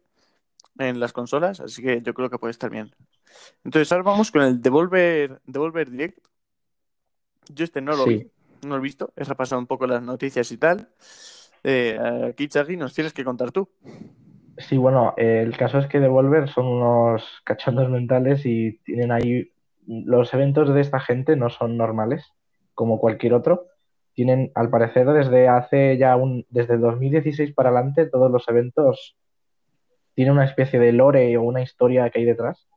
en 0.78 1.00
las 1.00 1.14
consolas, 1.14 1.60
así 1.60 1.82
que 1.82 2.02
yo 2.02 2.14
creo 2.14 2.30
que 2.30 2.38
puede 2.38 2.52
estar 2.52 2.70
bien. 2.70 2.94
Entonces, 3.64 3.92
ahora 3.92 4.04
vamos 4.04 4.32
con 4.32 4.42
el 4.42 4.62
Devolver, 4.62 5.42
Devolver 5.46 5.90
Direct. 5.90 6.20
Yo 7.50 7.64
este 7.64 7.82
no 7.82 7.96
lo 7.96 8.06
Sí. 8.06 8.10
vi, 8.18 8.32
no 8.68 8.76
lo 8.76 8.78
he 8.78 8.82
visto, 8.84 9.14
he 9.16 9.24
repasado 9.24 9.60
un 9.60 9.68
poco 9.68 9.88
las 9.88 10.02
noticias 10.02 10.52
y 10.52 10.58
tal. 10.58 10.90
Eh, 11.64 11.98
aquí, 12.30 12.48
nos 12.78 12.94
tienes 12.94 13.14
que 13.14 13.24
contar 13.24 13.52
tú. 13.52 13.70
sí, 14.58 14.78
bueno, 14.78 15.14
eh, 15.18 15.42
el 15.44 15.58
caso 15.58 15.80
es 15.80 15.88
que 15.88 16.00
Devolver 16.00 16.48
son 16.48 16.66
unos 16.68 17.24
cachondos 17.44 17.90
mentales 17.90 18.46
y 18.46 18.78
tienen 18.86 19.12
ahí. 19.12 19.52
Los 19.88 20.34
eventos 20.34 20.74
de 20.74 20.82
esta 20.82 21.00
gente 21.00 21.36
no 21.36 21.50
son 21.50 21.78
normales, 21.78 22.32
como 22.74 23.00
cualquier 23.00 23.34
otro. 23.34 23.68
Tienen, 24.14 24.52
al 24.56 24.70
parecer, 24.70 25.08
desde 25.08 25.48
hace 25.50 25.98
ya 25.98 26.16
un, 26.16 26.46
desde 26.50 26.78
2016 26.78 27.54
para 27.54 27.70
adelante, 27.70 28.06
todos 28.06 28.32
los 28.32 28.48
eventos 28.48 29.18
tienen 30.14 30.34
una 30.34 30.46
especie 30.46 30.80
de 30.80 30.94
lore 30.94 31.36
o 31.38 31.42
una 31.44 31.62
historia 31.62 32.10
que 32.10 32.20
hay 32.20 32.26
detrás. 32.26 32.68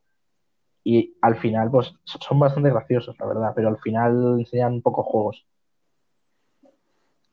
Y 0.91 1.15
al 1.21 1.35
final, 1.37 1.69
pues 1.69 1.93
son 2.03 2.39
bastante 2.39 2.71
graciosos, 2.71 3.15
la 3.19 3.27
verdad, 3.27 3.51
pero 3.55 3.67
al 3.67 3.77
final 3.77 4.39
enseñan 4.39 4.81
pocos 4.81 5.05
juegos. 5.05 5.45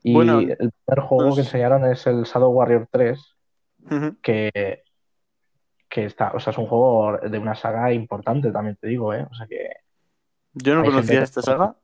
Y 0.03 0.13
Bueno, 0.13 0.41
el 0.41 0.71
primer 0.85 0.99
juego 1.07 1.23
pues- 1.29 1.35
que 1.37 1.41
enseñaron 1.41 1.83
es 1.85 2.05
el 2.05 2.21
Shadow 2.21 2.51
Warrior 2.51 2.87
3, 2.91 3.19
Ujú. 3.89 4.15
que, 4.21 4.83
que 5.89 6.05
está, 6.05 6.33
o 6.35 6.39
sea, 6.39 6.51
es 6.51 6.57
un 6.59 6.67
juego 6.67 7.17
de 7.17 7.39
una 7.39 7.55
saga 7.55 7.91
importante, 7.91 8.51
también 8.51 8.75
te 8.79 8.89
digo, 8.89 9.11
¿eh? 9.15 9.25
O 9.31 9.33
sea 9.33 9.47
que 9.47 9.69
Yo 10.53 10.75
no 10.75 10.83
conocía 10.85 11.17
que- 11.17 11.23
esta 11.23 11.41
saga. 11.41 11.75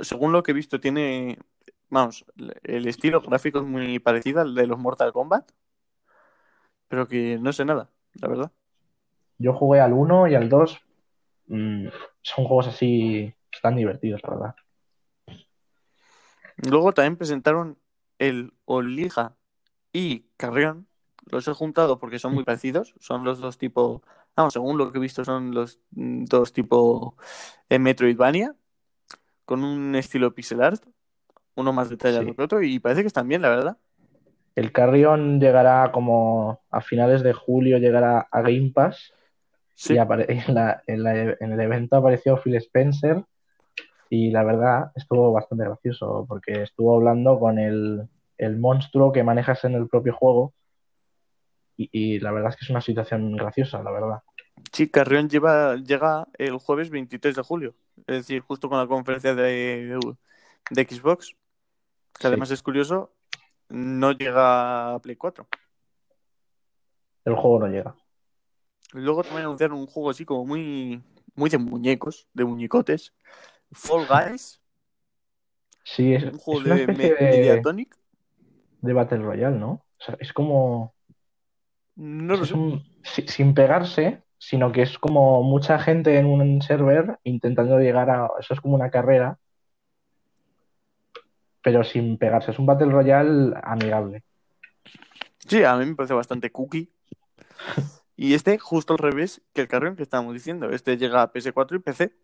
Según 0.00 0.32
lo 0.32 0.42
que 0.42 0.50
he 0.50 0.54
visto, 0.54 0.80
tiene, 0.80 1.38
vamos, 1.88 2.26
el 2.62 2.86
estilo 2.88 3.22
gráfico 3.22 3.60
es 3.60 3.64
muy 3.64 3.98
parecido 4.00 4.42
al 4.42 4.54
de 4.54 4.66
los 4.66 4.78
Mortal 4.78 5.14
Kombat, 5.14 5.50
pero 6.88 7.08
que 7.08 7.38
no 7.40 7.54
sé 7.54 7.64
nada, 7.64 7.88
la 8.20 8.28
verdad. 8.28 8.52
yo 9.38 9.54
jugué 9.54 9.80
al 9.80 9.94
1 9.94 10.28
y 10.28 10.34
al 10.34 10.50
2. 10.50 10.78
Mm, 11.52 11.88
son 12.22 12.44
juegos 12.44 12.68
así 12.68 13.34
que 13.50 13.56
están 13.56 13.76
divertidos, 13.76 14.20
la 14.24 14.30
verdad. 14.30 14.54
Luego 16.56 16.92
también 16.92 17.16
presentaron 17.16 17.78
el 18.18 18.52
Olija 18.64 19.36
y 19.92 20.26
Carrión. 20.36 20.86
Los 21.30 21.46
he 21.48 21.52
juntado 21.52 21.98
porque 21.98 22.18
son 22.18 22.34
muy 22.34 22.44
parecidos. 22.44 22.94
Son 23.00 23.24
los 23.24 23.38
dos 23.40 23.58
tipo, 23.58 24.02
vamos, 24.36 24.52
según 24.52 24.78
lo 24.78 24.90
que 24.90 24.98
he 24.98 25.00
visto, 25.00 25.24
son 25.24 25.54
los 25.54 25.80
dos 25.90 26.52
tipo 26.52 27.16
eh, 27.68 27.78
Metroidvania, 27.78 28.54
con 29.44 29.64
un 29.64 29.94
estilo 29.94 30.34
pixel 30.34 30.62
art, 30.62 30.84
uno 31.54 31.72
más 31.72 31.90
detallado 31.90 32.24
Sí. 32.24 32.34
que 32.34 32.42
otro, 32.42 32.62
y 32.62 32.78
parece 32.78 33.02
que 33.02 33.06
están 33.06 33.28
bien, 33.28 33.42
la 33.42 33.48
verdad. 33.48 33.76
El 34.54 34.72
Carrion 34.72 35.40
llegará 35.40 35.90
como 35.92 36.60
a 36.70 36.80
finales 36.80 37.22
de 37.22 37.32
julio, 37.32 37.78
llegará 37.78 38.28
a 38.30 38.42
Game 38.42 38.72
Pass. 38.74 39.12
Sí. 39.82 39.94
Y 39.94 39.98
apare- 39.98 40.26
en, 40.48 40.54
la- 40.54 40.80
en 40.86 41.02
la- 41.02 41.36
en 41.40 41.52
el 41.52 41.60
evento 41.60 41.96
apareció 41.96 42.36
Phil 42.36 42.54
Spencer 42.56 43.24
y 44.10 44.30
la 44.30 44.44
verdad 44.44 44.92
estuvo 44.94 45.32
bastante 45.32 45.64
gracioso 45.64 46.24
porque 46.28 46.62
estuvo 46.62 46.94
hablando 46.94 47.40
con 47.40 47.58
el, 47.58 48.08
el 48.38 48.58
monstruo 48.58 49.10
que 49.10 49.24
manejas 49.24 49.64
en 49.64 49.74
el 49.74 49.88
propio 49.88 50.12
juego 50.14 50.52
y, 51.76 51.88
y 51.92 52.20
la 52.20 52.30
verdad 52.30 52.50
es 52.50 52.56
que 52.56 52.64
es 52.64 52.70
una 52.70 52.80
situación 52.80 53.34
graciosa, 53.36 53.82
la 53.82 53.90
verdad. 53.90 54.20
Sí, 54.72 54.88
Carrión 54.88 55.28
lleva, 55.28 55.74
llega 55.76 56.28
el 56.38 56.58
jueves 56.58 56.90
23 56.90 57.34
de 57.34 57.42
julio, 57.42 57.74
es 58.06 58.18
decir, 58.18 58.40
justo 58.42 58.68
con 58.68 58.78
la 58.78 58.86
conferencia 58.86 59.34
de, 59.34 59.98
de 60.70 60.82
Xbox, 60.84 61.34
que 62.12 62.20
Sí. 62.20 62.26
además 62.28 62.52
es 62.52 62.62
curioso, 62.62 63.10
no 63.68 64.12
llega 64.12 64.94
a 64.94 64.98
Play 65.00 65.16
4. 65.16 65.48
El 67.24 67.34
juego 67.34 67.58
no 67.60 67.66
llega. 67.68 67.96
Luego 68.92 69.22
también 69.22 69.44
anunciaron 69.46 69.78
un 69.78 69.86
juego 69.86 70.10
así 70.10 70.24
como 70.24 70.44
muy, 70.44 71.02
muy 71.34 71.50
de 71.50 71.58
muñecos, 71.58 72.28
de 72.34 72.44
muñecotes, 72.44 73.14
Fall 73.72 74.06
Guys, 74.06 74.60
Sí, 75.84 76.14
es, 76.14 76.24
un 76.24 76.38
juego 76.38 76.60
es 76.60 76.64
de 76.64 76.74
especie 76.82 77.08
Me- 77.10 77.26
de, 77.26 77.38
Mediatonic, 77.38 77.96
de 78.80 78.92
Battle 78.92 79.18
Royale, 79.18 79.56
¿no? 79.58 79.70
O 79.70 80.04
sea, 80.04 80.16
es 80.20 80.32
como... 80.32 80.94
no 81.96 82.36
lo 82.36 82.44
es 82.44 82.50
sé. 82.50 82.54
un- 82.54 82.82
si- 83.02 83.26
sin 83.28 83.54
pegarse, 83.54 84.22
sino 84.38 84.72
que 84.72 84.82
es 84.82 84.98
como 84.98 85.42
mucha 85.42 85.78
gente 85.78 86.18
en 86.18 86.26
un 86.26 86.62
server 86.62 87.18
intentando 87.24 87.78
llegar 87.78 88.10
a... 88.10 88.28
Eso 88.40 88.54
es 88.54 88.60
como 88.60 88.74
una 88.74 88.90
carrera, 88.90 89.38
pero 91.62 91.84
sin 91.84 92.18
pegarse. 92.18 92.50
Es 92.50 92.58
un 92.58 92.66
Battle 92.66 92.90
Royale 92.90 93.54
amigable. 93.62 94.22
Sí, 95.48 95.62
a 95.64 95.76
mí 95.76 95.86
me 95.86 95.94
parece 95.94 96.14
bastante 96.14 96.50
cookie. 96.50 96.90
Y 98.22 98.34
este, 98.34 98.56
justo 98.56 98.92
al 98.92 99.00
revés 99.00 99.42
que 99.52 99.62
el 99.62 99.66
Carrión 99.66 99.96
que 99.96 100.04
estábamos 100.04 100.32
diciendo. 100.32 100.70
Este 100.70 100.96
llega 100.96 101.22
a 101.22 101.32
PS4 101.32 101.74
y 101.74 101.78
PC. 101.80 102.14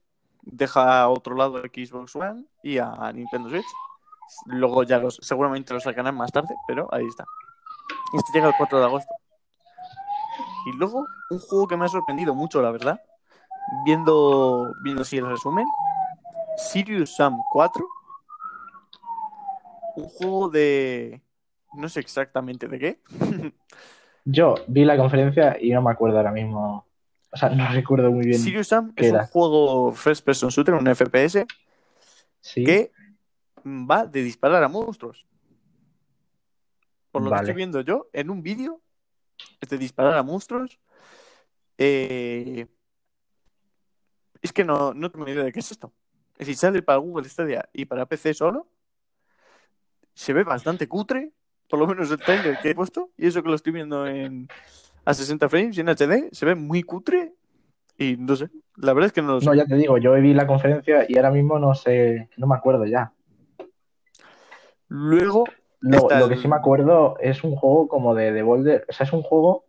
Deja 0.42 1.02
a 1.02 1.08
otro 1.08 1.34
lado 1.34 1.58
Xbox 1.58 2.14
One 2.14 2.44
y 2.62 2.78
a 2.78 3.10
Nintendo 3.12 3.48
Switch. 3.48 3.66
Luego 4.46 4.84
ya 4.84 4.98
los, 4.98 5.18
seguramente 5.20 5.74
los 5.74 5.82
sacarán 5.82 6.14
más 6.14 6.30
tarde, 6.30 6.54
pero 6.68 6.86
ahí 6.94 7.04
está. 7.04 7.24
Este 8.14 8.30
llega 8.32 8.46
el 8.46 8.54
4 8.56 8.78
de 8.78 8.84
agosto. 8.84 9.12
Y 10.66 10.76
luego, 10.76 11.04
un 11.30 11.40
juego 11.40 11.66
que 11.66 11.76
me 11.76 11.86
ha 11.86 11.88
sorprendido 11.88 12.32
mucho, 12.32 12.62
la 12.62 12.70
verdad. 12.70 13.00
Viendo, 13.84 14.72
viendo 14.84 15.02
si 15.02 15.16
el 15.16 15.26
resumen. 15.26 15.66
Sirius 16.58 17.16
Sam 17.16 17.40
4. 17.50 17.84
Un 19.96 20.08
juego 20.10 20.48
de. 20.48 21.20
No 21.72 21.88
sé 21.88 21.98
exactamente 21.98 22.68
de 22.68 22.78
qué. 22.78 23.02
Yo 24.24 24.54
vi 24.66 24.84
la 24.84 24.96
conferencia 24.96 25.56
y 25.60 25.70
no 25.70 25.82
me 25.82 25.90
acuerdo 25.90 26.16
ahora 26.18 26.32
mismo. 26.32 26.86
O 27.30 27.36
sea, 27.36 27.50
no 27.50 27.66
recuerdo 27.72 28.10
muy 28.10 28.26
bien. 28.26 28.38
Sirius 28.38 28.68
Sam 28.68 28.94
¿Qué 28.94 29.06
es 29.06 29.12
un 29.12 29.20
juego 29.26 29.92
first 29.92 30.24
person 30.24 30.50
shooter, 30.50 30.74
un 30.74 30.86
FPS, 30.86 31.46
Sí, 32.40 32.64
que 32.64 32.92
va 33.64 34.06
de 34.06 34.22
disparar 34.22 34.62
a 34.62 34.68
monstruos. 34.68 35.26
Por 37.10 37.22
lo 37.22 37.30
Vale. 37.30 37.40
que 37.40 37.44
estoy 37.50 37.56
viendo 37.56 37.80
yo, 37.80 38.08
en 38.12 38.30
un 38.30 38.42
vídeo, 38.42 38.80
es 39.60 39.68
de 39.68 39.78
disparar 39.78 40.16
a 40.16 40.22
monstruos. 40.22 40.78
eh, 41.78 42.66
Es 44.40 44.52
que 44.52 44.64
no, 44.64 44.94
no 44.94 45.10
tengo 45.10 45.24
ni 45.24 45.32
idea 45.32 45.44
de 45.44 45.52
qué 45.52 45.60
es 45.60 45.70
esto. 45.70 45.92
Es 46.34 46.46
decir, 46.46 46.56
sale 46.56 46.82
para 46.82 46.98
Google 46.98 47.28
Stadia 47.28 47.68
y 47.72 47.84
para 47.86 48.06
PC 48.06 48.34
solo. 48.34 48.68
Se 50.14 50.32
ve 50.32 50.44
bastante 50.44 50.86
cutre, 50.86 51.32
por 51.68 51.78
lo 51.78 51.86
menos 51.86 52.10
el 52.10 52.18
trailer 52.18 52.58
que 52.60 52.70
he 52.70 52.74
puesto, 52.74 53.10
y 53.16 53.26
eso 53.26 53.42
que 53.42 53.48
lo 53.48 53.54
estoy 53.54 53.72
viendo 53.72 54.06
en 54.06 54.48
a 55.04 55.14
60 55.14 55.48
frames 55.48 55.76
y 55.76 55.80
en 55.80 55.88
HD, 55.88 56.28
se 56.32 56.44
ve 56.44 56.54
muy 56.54 56.82
cutre. 56.82 57.32
Y 57.96 58.16
no 58.16 58.36
sé, 58.36 58.48
la 58.76 58.92
verdad 58.92 59.06
es 59.06 59.12
que 59.12 59.22
no 59.22 59.34
lo 59.34 59.40
sé. 59.40 59.46
no, 59.46 59.54
ya 59.54 59.64
te 59.64 59.74
digo, 59.74 59.98
yo 59.98 60.12
vi 60.14 60.34
la 60.34 60.46
conferencia 60.46 61.04
y 61.08 61.16
ahora 61.16 61.30
mismo 61.30 61.58
no 61.58 61.74
sé, 61.74 62.28
no 62.36 62.46
me 62.46 62.54
acuerdo 62.54 62.84
ya. 62.84 63.12
Luego, 64.88 65.44
Lo, 65.80 66.08
lo 66.08 66.28
que 66.28 66.36
sí 66.36 66.46
me 66.46 66.56
acuerdo 66.56 67.16
es 67.20 67.42
un 67.42 67.56
juego 67.56 67.88
como 67.88 68.14
de 68.14 68.32
Devolver, 68.32 68.84
o 68.88 68.92
sea, 68.92 69.06
es 69.06 69.12
un 69.12 69.22
juego 69.22 69.64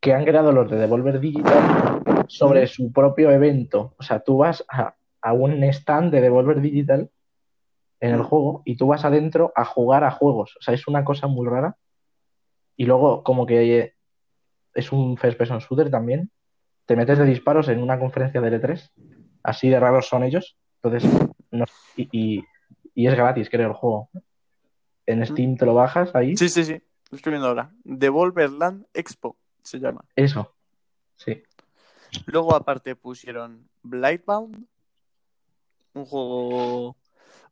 que 0.00 0.14
han 0.14 0.24
creado 0.24 0.52
los 0.52 0.70
de 0.70 0.78
Devolver 0.78 1.20
Digital 1.20 2.02
sobre 2.26 2.66
su 2.66 2.92
propio 2.92 3.30
evento. 3.30 3.94
O 3.98 4.02
sea, 4.02 4.20
tú 4.20 4.38
vas 4.38 4.64
a, 4.68 4.94
a 5.20 5.32
un 5.32 5.62
stand 5.64 6.12
de 6.12 6.20
Devolver 6.20 6.60
Digital 6.60 7.10
en 8.02 8.10
el 8.14 8.20
Mm. 8.20 8.24
juego 8.24 8.62
y 8.64 8.76
tú 8.76 8.88
vas 8.88 9.04
adentro 9.04 9.52
a 9.54 9.64
jugar 9.64 10.02
a 10.04 10.10
juegos. 10.10 10.56
O 10.58 10.62
sea, 10.62 10.74
es 10.74 10.86
una 10.88 11.04
cosa 11.04 11.28
muy 11.28 11.46
rara. 11.48 11.76
Y 12.76 12.84
luego, 12.84 13.22
como 13.22 13.46
que 13.46 13.94
es 14.74 14.92
un 14.92 15.16
first 15.16 15.38
person 15.38 15.58
shooter 15.60 15.88
también, 15.90 16.30
te 16.86 16.96
metes 16.96 17.16
de 17.18 17.24
disparos 17.24 17.68
en 17.68 17.80
una 17.80 17.98
conferencia 18.00 18.40
de 18.40 18.50
L3. 18.60 18.90
Así 19.44 19.68
de 19.68 19.78
raros 19.78 20.08
son 20.08 20.24
ellos. 20.24 20.56
Entonces, 20.82 21.10
no- 21.52 21.64
y, 21.96 22.08
y- 22.12 22.44
y 22.94 23.06
es 23.06 23.14
gratis, 23.14 23.48
creo, 23.48 23.68
el 23.68 23.74
juego. 23.74 24.10
En 25.06 25.24
Steam 25.24 25.56
te 25.56 25.64
lo 25.64 25.74
bajas 25.74 26.12
ahí. 26.14 26.36
Sí, 26.36 26.48
sí, 26.48 26.64
sí. 26.64 26.82
Lo 27.10 27.16
estoy 27.16 27.30
viendo 27.32 27.46
ahora. 27.48 27.70
Devolverland 27.84 28.86
Expo 28.94 29.36
se 29.62 29.78
llama. 29.78 30.04
Eso. 30.16 30.54
Sí. 31.16 31.40
Luego, 32.26 32.54
aparte, 32.54 32.96
pusieron 32.96 33.68
Blightbound, 33.82 34.66
un 35.94 36.04
juego, 36.06 36.96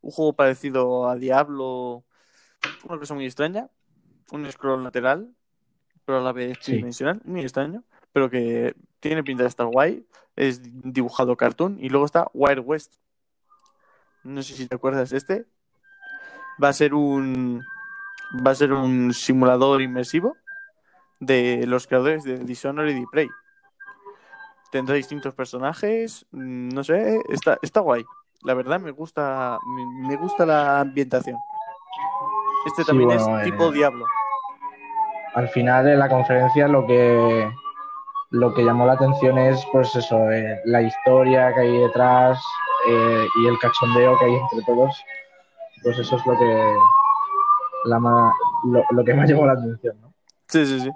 un 0.01 0.11
juego 0.11 0.33
parecido 0.33 1.07
a 1.09 1.15
Diablo, 1.15 2.03
una 2.87 2.99
cosa 2.99 3.13
muy 3.13 3.25
extraña, 3.25 3.69
un 4.31 4.49
scroll 4.51 4.83
lateral, 4.83 5.33
pero 6.05 6.19
a 6.19 6.21
la 6.21 6.31
vez 6.31 6.57
Sí. 6.59 6.71
tridimensional, 6.71 7.21
muy 7.25 7.41
extraño, 7.41 7.83
pero 8.11 8.29
que 8.29 8.75
tiene 8.99 9.23
pinta 9.23 9.43
de 9.43 9.49
estar 9.49 9.67
guay, 9.67 10.05
es 10.35 10.61
dibujado 10.63 11.35
cartoon, 11.37 11.77
y 11.79 11.89
luego 11.89 12.05
está 12.05 12.27
Wild 12.33 12.63
West. 12.65 12.95
No 14.23 14.41
sé 14.43 14.53
si 14.53 14.67
te 14.67 14.75
acuerdas 14.75 15.11
este. 15.13 15.45
Va 16.63 16.69
a 16.69 16.73
ser 16.73 16.93
un 16.93 17.63
va 18.45 18.51
a 18.51 18.55
ser 18.55 18.71
un 18.71 19.13
simulador 19.13 19.81
inmersivo 19.81 20.37
de 21.19 21.65
los 21.67 21.85
creadores 21.85 22.23
de 22.23 22.37
Dishonored 22.39 22.95
y 22.95 23.05
Prey. 23.07 23.29
Tendrá 24.71 24.95
distintos 24.95 25.33
personajes, 25.35 26.25
mm, 26.31 26.69
no 26.69 26.83
sé, 26.83 27.19
está, 27.29 27.57
está 27.61 27.81
guay. 27.81 28.05
La 28.43 28.53
verdad 28.53 28.79
me 28.79 28.91
gusta, 28.91 29.57
me, 30.07 30.15
gusta 30.15 30.45
la 30.45 30.79
ambientación. 30.81 31.37
Este 32.65 32.83
Sí, 32.83 32.87
también 32.87 33.09
bueno, 33.09 33.37
es 33.39 33.47
eh, 33.47 33.51
tipo 33.51 33.71
Diablo. 33.71 34.05
Al 35.35 35.47
final 35.49 35.85
de 35.85 35.95
la 35.95 36.09
conferencia 36.09 36.67
lo 36.67 36.85
que 36.85 37.49
lo 38.31 38.53
que 38.53 38.63
llamó 38.63 38.85
la 38.85 38.93
atención 38.93 39.37
es 39.37 39.65
pues 39.73 39.93
eso, 39.95 40.31
eh, 40.31 40.59
la 40.65 40.81
historia 40.81 41.53
que 41.53 41.61
hay 41.61 41.77
detrás 41.79 42.41
eh, 42.87 43.27
y 43.43 43.47
el 43.47 43.57
cachondeo 43.59 44.17
que 44.17 44.25
hay 44.25 44.35
entre 44.35 44.61
todos. 44.65 45.03
Pues 45.83 45.97
eso 45.99 46.15
es 46.15 46.25
lo 46.25 46.37
que 46.37 46.75
la 47.85 47.99
ma- 47.99 48.33
lo, 48.65 48.83
lo 48.91 49.03
que 49.03 49.13
más 49.13 49.29
llamó 49.29 49.45
la 49.45 49.53
atención, 49.53 49.99
¿no? 50.01 50.13
Sí, 50.47 50.65
sí, 50.65 50.79
sí. 50.79 50.91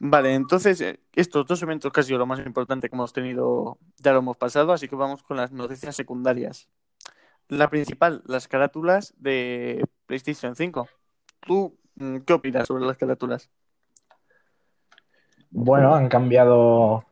Vale, 0.00 0.34
entonces 0.34 0.80
eh, 0.80 1.00
estos 1.14 1.46
dos 1.46 1.60
eventos 1.62 1.92
sido 2.04 2.18
lo 2.18 2.26
más 2.26 2.38
importante 2.38 2.88
que 2.88 2.94
hemos 2.94 3.12
tenido 3.12 3.78
ya 3.96 4.12
lo 4.12 4.20
hemos 4.20 4.36
pasado, 4.36 4.72
así 4.72 4.88
que 4.88 4.94
vamos 4.94 5.22
con 5.22 5.36
las 5.36 5.50
noticias 5.50 5.96
secundarias. 5.96 6.68
La 7.48 7.68
principal, 7.68 8.22
las 8.26 8.46
carátulas 8.46 9.14
de 9.18 9.84
PlayStation 10.06 10.54
5. 10.54 10.88
¿Tú 11.40 11.76
mm, 11.96 12.18
qué 12.18 12.32
opinas 12.34 12.68
sobre 12.68 12.84
las 12.84 12.96
carátulas? 12.96 13.50
Bueno, 15.50 15.94
han 15.94 16.08
cambiado. 16.08 17.04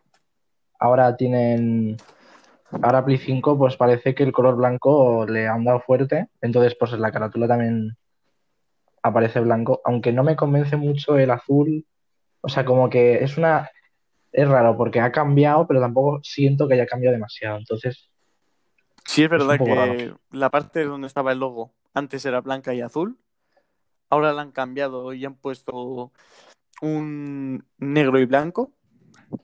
Ahora 0.79 1.17
tienen. 1.17 1.97
Ahora 2.83 3.05
Play 3.05 3.19
5, 3.19 3.57
pues 3.57 3.77
parece 3.77 4.15
que 4.15 4.25
el 4.25 4.33
color 4.33 4.57
blanco 4.57 5.25
le 5.27 5.49
han 5.49 5.65
dado 5.65 5.81
fuerte. 5.81 6.29
Entonces, 6.41 6.77
pues 6.79 6.93
la 6.93 7.13
carátula 7.13 7.49
también 7.49 7.97
aparece 9.03 9.41
blanco. 9.41 9.81
Aunque 9.85 10.13
no 10.13 10.23
me 10.23 10.37
convence 10.37 10.77
mucho 10.77 11.17
el 11.17 11.31
azul. 11.31 11.87
O 12.47 12.49
sea, 12.49 12.65
como 12.65 12.89
que 12.89 13.25
es 13.25 13.37
una. 13.37 13.71
Es 14.33 14.49
raro 14.49 14.77
porque 14.77 15.01
ha 15.01 15.11
cambiado, 15.11 15.67
pero 15.67 15.81
tampoco 15.81 16.21
siento 16.23 16.69
que 16.69 16.75
haya 16.75 16.87
cambiado 16.87 17.15
demasiado. 17.15 17.57
Entonces, 17.59 18.11
Sí, 19.07 19.23
es 19.23 19.31
verdad 19.31 19.59
que 19.59 20.15
la 20.31 20.51
parte 20.51 20.85
donde 20.85 21.07
estaba 21.07 21.33
el 21.33 21.39
logo 21.39 21.73
antes 21.95 22.25
era 22.27 22.41
blanca 22.41 22.75
y 22.75 22.81
azul. 22.81 23.19
Ahora 24.11 24.33
la 24.33 24.43
han 24.43 24.53
cambiado 24.53 25.13
y 25.13 25.25
han 25.25 25.35
puesto 25.35 26.13
un 26.83 27.65
negro 27.79 28.19
y 28.19 28.27
blanco 28.27 28.73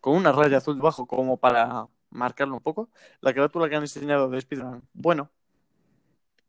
con 0.01 0.17
una 0.17 0.33
raya 0.33 0.59
azul 0.59 0.77
debajo 0.77 1.07
como 1.07 1.39
para 1.39 1.87
marcarlo 2.11 2.55
un 2.55 2.61
poco. 2.61 2.91
La 3.21 3.33
carátula 3.33 3.69
que 3.69 3.77
han 3.77 3.83
enseñado 3.83 4.29
de 4.29 4.39
Spider-Man, 4.39 4.83
bueno. 4.93 5.31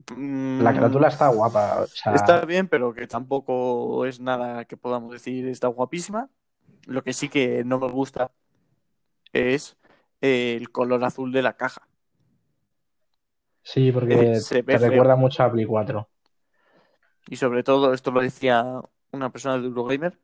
la 0.10 0.72
mm, 0.72 0.76
carátula 0.76 1.08
está 1.08 1.30
guapa. 1.30 1.82
O 1.84 1.88
sea, 1.88 2.16
Está 2.16 2.46
bien, 2.46 2.68
pero 2.68 2.94
que 2.94 3.08
tampoco 3.08 4.06
es 4.06 4.20
nada 4.20 4.66
que 4.66 4.76
podamos 4.76 5.12
decir 5.12 5.48
está 5.48 5.68
guapísima. 5.68 6.30
Lo 6.86 7.04
que 7.04 7.14
sí 7.14 7.30
que 7.30 7.64
no 7.66 7.80
me 7.80 7.90
gusta 7.90 8.32
es 9.34 9.78
el 10.22 10.72
color 10.72 11.04
azul 11.04 11.32
de 11.34 11.42
la 11.42 11.58
caja. 11.58 11.88
sí, 13.62 13.92
porque 13.92 14.16
Eh, 14.16 14.40
se 14.40 14.62
ve 14.62 14.76
te 14.78 14.78
recuerda 14.78 15.16
mucho 15.16 15.44
a 15.44 15.52
Play 15.52 15.66
4. 15.66 16.10
Y 17.28 17.38
sobre 17.38 17.64
todo, 17.64 17.94
esto 17.94 18.12
lo 18.12 18.22
decía 18.22 18.82
una 19.12 19.32
persona 19.32 19.58
de 19.58 19.66
Eurogamer, 19.68 20.20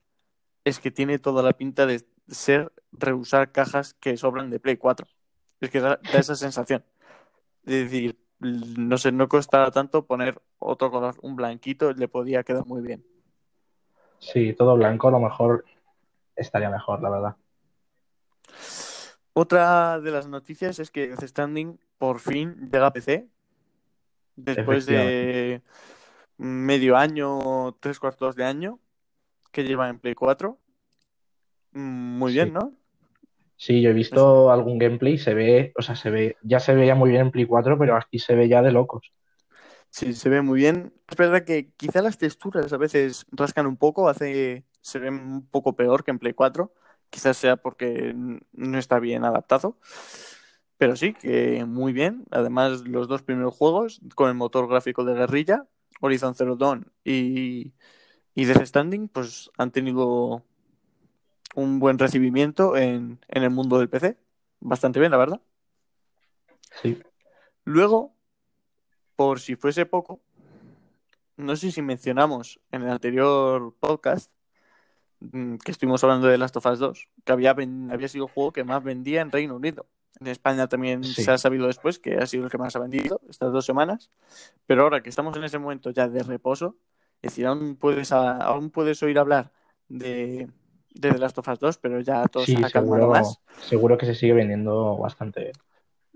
es 0.65 0.79
que 0.79 0.91
tiene 0.91 1.19
toda 1.19 1.43
la 1.43 1.53
pinta 1.53 1.85
de 1.85 2.05
ser 2.29 2.73
reusar 2.93 3.51
cajas 3.51 3.95
que 3.95 4.17
sobran 4.17 4.49
de 4.51 4.59
Play 4.61 4.77
4. 4.77 5.07
Es 5.61 5.71
que 5.71 5.81
da, 5.81 5.99
da 6.03 6.19
esa 6.19 6.35
sensación. 6.35 6.85
Es 7.65 7.85
decir, 7.91 8.19
no 8.39 8.97
sé, 8.99 9.11
no 9.13 9.29
costaba 9.29 9.71
tanto 9.71 10.05
poner 10.07 10.41
otro 10.59 10.91
color, 10.91 11.15
un 11.23 11.35
blanquito, 11.35 11.93
le 11.93 12.07
podía 12.09 12.43
quedar 12.43 12.65
muy 12.67 12.81
bien. 12.81 13.05
Sí, 14.19 14.53
todo 14.53 14.75
blanco 14.75 15.07
a 15.07 15.11
lo 15.11 15.19
mejor 15.19 15.65
estaría 16.39 16.69
mejor, 16.69 17.01
la 17.01 17.09
verdad. 17.09 17.35
Otra 19.33 19.99
de 19.99 20.11
las 20.11 20.27
noticias 20.27 20.79
es 20.79 20.91
que 20.91 21.07
Death 21.07 21.23
Stranding 21.23 21.79
por 21.97 22.19
fin 22.19 22.69
llega 22.71 22.87
a 22.87 22.93
PC. 22.93 23.27
Después 24.35 24.85
de 24.85 25.61
medio 26.37 26.97
año, 26.97 27.73
tres 27.79 27.99
cuartos 27.99 28.35
de 28.35 28.45
año 28.45 28.79
que 29.51 29.63
lleva 29.63 29.89
en 29.89 29.99
Play 29.99 30.15
4. 30.15 30.57
Mm, 31.71 32.17
Muy 32.17 32.33
bien, 32.33 32.47
Sí. 32.47 32.53
¿no? 32.53 32.73
Sí, 33.57 33.81
yo 33.81 33.89
he 33.89 33.93
visto 33.93 34.51
algún 34.51 34.77
gameplay, 34.77 35.17
se 35.17 35.33
ve, 35.33 35.73
o 35.77 35.81
sea, 35.81 35.93
se 35.97 36.09
ve, 36.09 36.37
ya 36.41 36.61
se 36.61 36.73
veía 36.73 36.95
muy 36.95 37.09
bien 37.09 37.23
en 37.23 37.31
Play 37.31 37.45
4, 37.45 37.77
pero 37.77 37.97
aquí 37.97 38.17
se 38.17 38.33
ve 38.33 38.47
ya 38.47 38.61
de 38.61 38.71
locos. 38.71 39.11
Sí, 39.89 40.13
se 40.13 40.29
ve 40.29 40.41
muy 40.41 40.59
bien. 40.59 40.93
Es 41.09 41.17
verdad 41.17 41.43
que 41.43 41.71
quizá 41.75 42.01
las 42.01 42.17
texturas 42.17 42.71
a 42.71 42.77
veces 42.77 43.25
rascan 43.31 43.67
un 43.67 43.75
poco, 43.75 44.07
hace, 44.07 44.63
se 44.81 44.99
ven 44.99 45.15
un 45.15 45.47
poco 45.47 45.75
peor 45.75 46.03
que 46.03 46.11
en 46.11 46.19
Play 46.19 46.33
4. 46.33 46.73
Quizás 47.09 47.37
sea 47.37 47.57
porque 47.57 48.13
no 48.15 48.77
está 48.77 48.99
bien 48.99 49.25
adaptado. 49.25 49.77
Pero 50.77 50.95
sí, 50.95 51.13
que 51.13 51.65
muy 51.65 51.93
bien. 51.93 52.25
Además, 52.31 52.87
los 52.87 53.07
dos 53.07 53.23
primeros 53.23 53.55
juegos 53.55 54.01
con 54.15 54.29
el 54.29 54.35
motor 54.35 54.67
gráfico 54.67 55.03
de 55.03 55.13
Guerrilla, 55.13 55.67
Horizon 55.99 56.35
Zero 56.35 56.55
Dawn 56.55 56.91
y, 57.03 57.73
y 58.35 58.45
Death 58.45 58.65
Stranding, 58.65 59.09
pues 59.09 59.51
han 59.57 59.71
tenido 59.71 60.45
un 61.55 61.79
buen 61.79 61.97
recibimiento 61.99 62.77
en, 62.77 63.19
en 63.27 63.43
el 63.43 63.49
mundo 63.49 63.79
del 63.79 63.89
PC. 63.89 64.17
Bastante 64.61 64.99
bien, 64.99 65.11
la 65.11 65.17
verdad. 65.17 65.41
Sí, 66.81 67.01
Luego, 67.69 68.15
por 69.15 69.39
si 69.39 69.55
fuese 69.55 69.85
poco, 69.85 70.21
no 71.37 71.55
sé 71.55 71.71
si 71.71 71.83
mencionamos 71.83 72.59
en 72.71 72.81
el 72.81 72.89
anterior 72.89 73.75
podcast 73.79 74.31
que 75.63 75.71
estuvimos 75.71 76.03
hablando 76.03 76.27
de 76.27 76.37
Last 76.37 76.55
of 76.57 76.65
Us 76.65 76.79
2, 76.79 77.07
que 77.25 77.31
había, 77.31 77.51
había 77.51 78.07
sido 78.07 78.25
el 78.25 78.31
juego 78.31 78.51
que 78.51 78.63
más 78.63 78.83
vendía 78.83 79.21
en 79.21 79.31
Reino 79.31 79.55
Unido. 79.55 79.85
En 80.19 80.27
España 80.27 80.67
también 80.67 81.03
Sí. 81.03 81.23
se 81.23 81.31
ha 81.31 81.37
sabido 81.37 81.67
después 81.67 81.99
que 81.99 82.15
ha 82.17 82.25
sido 82.25 82.45
el 82.45 82.49
que 82.51 82.57
más 82.57 82.75
ha 82.75 82.79
vendido 82.79 83.21
estas 83.29 83.51
dos 83.51 83.65
semanas. 83.65 84.09
Pero 84.65 84.83
ahora 84.83 85.01
que 85.01 85.09
estamos 85.09 85.35
en 85.37 85.43
ese 85.43 85.59
momento 85.59 85.91
ya 85.91 86.07
de 86.07 86.23
reposo, 86.23 86.75
es 87.21 87.31
decir, 87.31 87.45
aún 87.45 87.75
puedes, 87.75 88.11
aún 88.11 88.69
puedes 88.69 89.01
oír 89.03 89.19
hablar 89.19 89.51
de, 89.87 90.49
de 90.93 91.11
The 91.11 91.17
Last 91.17 91.37
of 91.37 91.47
Us 91.47 91.59
2, 91.59 91.77
pero 91.77 92.01
ya 92.01 92.25
todo 92.27 92.45
sí, 92.45 92.55
se 92.55 92.65
ha 92.65 92.69
calmado 92.69 93.01
seguro, 93.03 93.07
más. 93.19 93.39
seguro 93.67 93.97
que 93.97 94.05
se 94.05 94.15
sigue 94.15 94.33
vendiendo 94.33 94.97
bastante. 94.97 95.51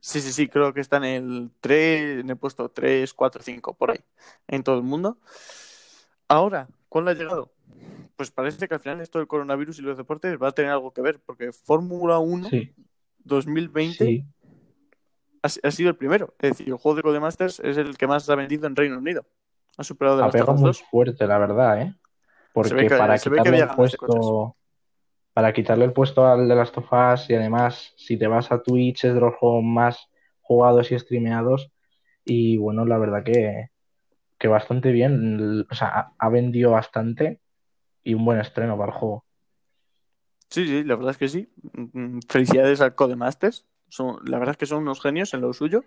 Sí, 0.02 0.20
sí, 0.20 0.34
sí, 0.34 0.50
creo 0.50 0.74
que 0.74 0.82
está 0.82 0.98
en 0.98 1.04
el 1.06 1.52
3, 1.62 2.20
en 2.22 2.30
el 2.30 2.36
puesto 2.38 2.70
3, 2.70 3.14
4, 3.14 3.42
5, 3.42 3.74
por 3.74 3.92
ahí, 3.92 4.00
en 4.50 4.64
todo 4.64 4.76
el 4.78 4.84
mundo. 4.84 5.18
Ahora, 6.28 6.68
¿cuándo 6.90 7.12
ha 7.12 7.14
llegado? 7.14 7.53
Pues 8.24 8.32
parece 8.32 8.70
que 8.70 8.74
al 8.74 8.80
final 8.80 9.02
esto 9.02 9.20
del 9.20 9.28
coronavirus 9.28 9.80
y 9.80 9.82
los 9.82 9.98
deportes 9.98 10.42
va 10.42 10.48
a 10.48 10.52
tener 10.54 10.72
algo 10.72 10.94
que 10.94 11.02
ver, 11.02 11.20
porque 11.26 11.52
Fórmula 11.52 12.20
1 12.20 12.48
Sí, 12.48 12.74
2020 13.26 14.06
sí, 14.06 14.26
ha, 15.44 15.48
ha 15.68 15.72
sido 15.72 15.90
el 15.90 15.98
primero. 15.98 16.34
Es 16.40 16.52
decir, 16.52 16.70
el 16.70 16.76
juego 16.76 16.96
de 16.96 17.04
Codemasters 17.04 17.60
es 17.60 17.76
el 17.76 17.98
que 17.98 18.08
más 18.08 18.30
ha 18.30 18.36
vendido 18.36 18.66
en 18.66 18.78
Reino 18.78 18.98
Unido. 18.98 19.26
Ha 19.78 19.84
superado 19.84 20.16
de 20.16 20.24
las 20.24 20.36
Us 20.36 20.48
muy 20.56 20.68
2. 20.70 20.84
fuerte, 20.90 21.28
la 21.28 21.38
verdad, 21.38 21.82
¿eh? 21.82 21.96
Porque 22.54 22.78
que- 22.78 22.96
para 22.96 23.18
quitarle 23.18 23.58
el 23.60 23.68
puesto, 23.76 24.56
para 25.34 25.52
quitarle 25.52 25.84
el 25.84 25.92
puesto 25.92 26.26
al 26.26 26.48
de 26.48 26.56
Last 26.56 26.78
of 26.78 26.94
Us 26.94 27.30
y 27.30 27.36
además, 27.36 27.92
si 27.98 28.16
te 28.18 28.28
vas 28.28 28.54
a 28.54 28.62
Twitch, 28.64 29.04
es 29.04 29.14
de 29.14 29.20
los 29.20 29.36
juegos 29.36 29.66
más 29.66 30.08
jugados 30.44 30.90
y 30.94 30.98
streameados. 30.98 31.74
Y 32.24 32.56
bueno, 32.56 32.86
la 32.86 32.98
verdad 32.98 33.22
que, 33.26 33.68
que 34.40 34.48
bastante 34.48 34.94
bien. 34.94 35.66
O 35.70 35.76
sea, 35.76 36.14
ha 36.18 36.30
vendido 36.30 36.72
bastante 36.72 37.42
y 38.04 38.14
un 38.14 38.26
buen 38.26 38.40
estreno 38.40 38.78
para 38.78 38.92
el 38.92 38.98
juego. 38.98 39.26
Sí, 40.50 40.68
sí, 40.68 40.84
la 40.84 40.96
verdad 40.96 41.12
es 41.12 41.18
que 41.18 41.30
sí. 41.30 41.50
Mm, 41.74 42.20
Felicidades 42.28 42.82
al 42.82 42.96
Codemasters. 42.96 43.66
Son, 43.90 44.18
la 44.26 44.40
verdad 44.40 44.54
es 44.54 44.58
que 44.58 44.66
son 44.66 44.84
unos 44.84 45.02
genios 45.02 45.34
en 45.34 45.42
lo 45.42 45.54
suyo. 45.54 45.84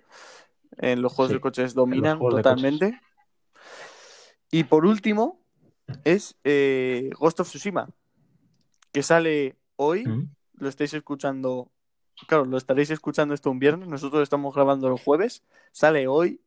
En 0.78 1.02
los 1.02 1.12
juegos 1.12 1.30
Sí, 1.30 1.34
de 1.34 1.40
coches 1.40 1.74
dominan 1.74 2.18
totalmente. 2.18 3.00
Y 4.50 4.64
por 4.64 4.86
último, 4.86 5.40
es 6.04 6.36
eh, 6.44 7.10
Ghost 7.18 7.40
of 7.40 7.48
Tsushima, 7.48 7.88
que 8.92 9.02
sale 9.02 9.56
hoy. 9.76 10.06
Mm. 10.06 10.30
Lo 10.58 10.68
estáis 10.68 10.94
escuchando. 10.94 11.70
Claro, 12.26 12.46
lo 12.46 12.56
estaréis 12.56 12.90
escuchando 12.90 13.34
esto 13.34 13.50
un 13.50 13.58
viernes. 13.58 13.88
Nosotros 13.88 14.22
estamos 14.22 14.54
grabando 14.54 14.88
el 14.88 14.98
jueves. 14.98 15.42
Sale 15.72 16.08
hoy 16.08 16.40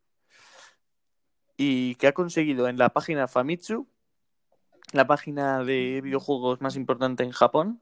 y 1.62 1.95
que 1.95 2.08
ha 2.08 2.13
conseguido 2.13 2.69
en 2.69 2.77
la 2.77 2.89
página 2.89 3.27
Famitsu, 3.27 3.86
la 4.93 5.06
página 5.08 5.63
de 5.63 6.02
videojuegos 6.04 6.62
más 6.62 6.75
importante 6.75 7.23
en 7.23 7.32
Japón, 7.32 7.80